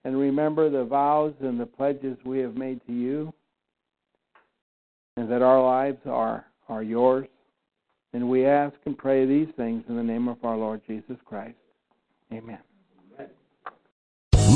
and 0.05 0.17
remember 0.17 0.69
the 0.69 0.85
vows 0.85 1.33
and 1.41 1.59
the 1.59 1.65
pledges 1.65 2.17
we 2.25 2.39
have 2.39 2.55
made 2.55 2.79
to 2.87 2.93
you, 2.93 3.33
and 5.17 5.29
that 5.29 5.41
our 5.41 5.61
lives 5.61 5.99
are, 6.05 6.45
are 6.69 6.81
yours. 6.81 7.27
And 8.13 8.29
we 8.29 8.45
ask 8.45 8.75
and 8.85 8.97
pray 8.97 9.25
these 9.25 9.49
things 9.57 9.83
in 9.89 9.97
the 9.97 10.03
name 10.03 10.29
of 10.29 10.37
our 10.43 10.55
Lord 10.55 10.81
Jesus 10.87 11.17
Christ. 11.25 11.57
Amen. 12.31 12.59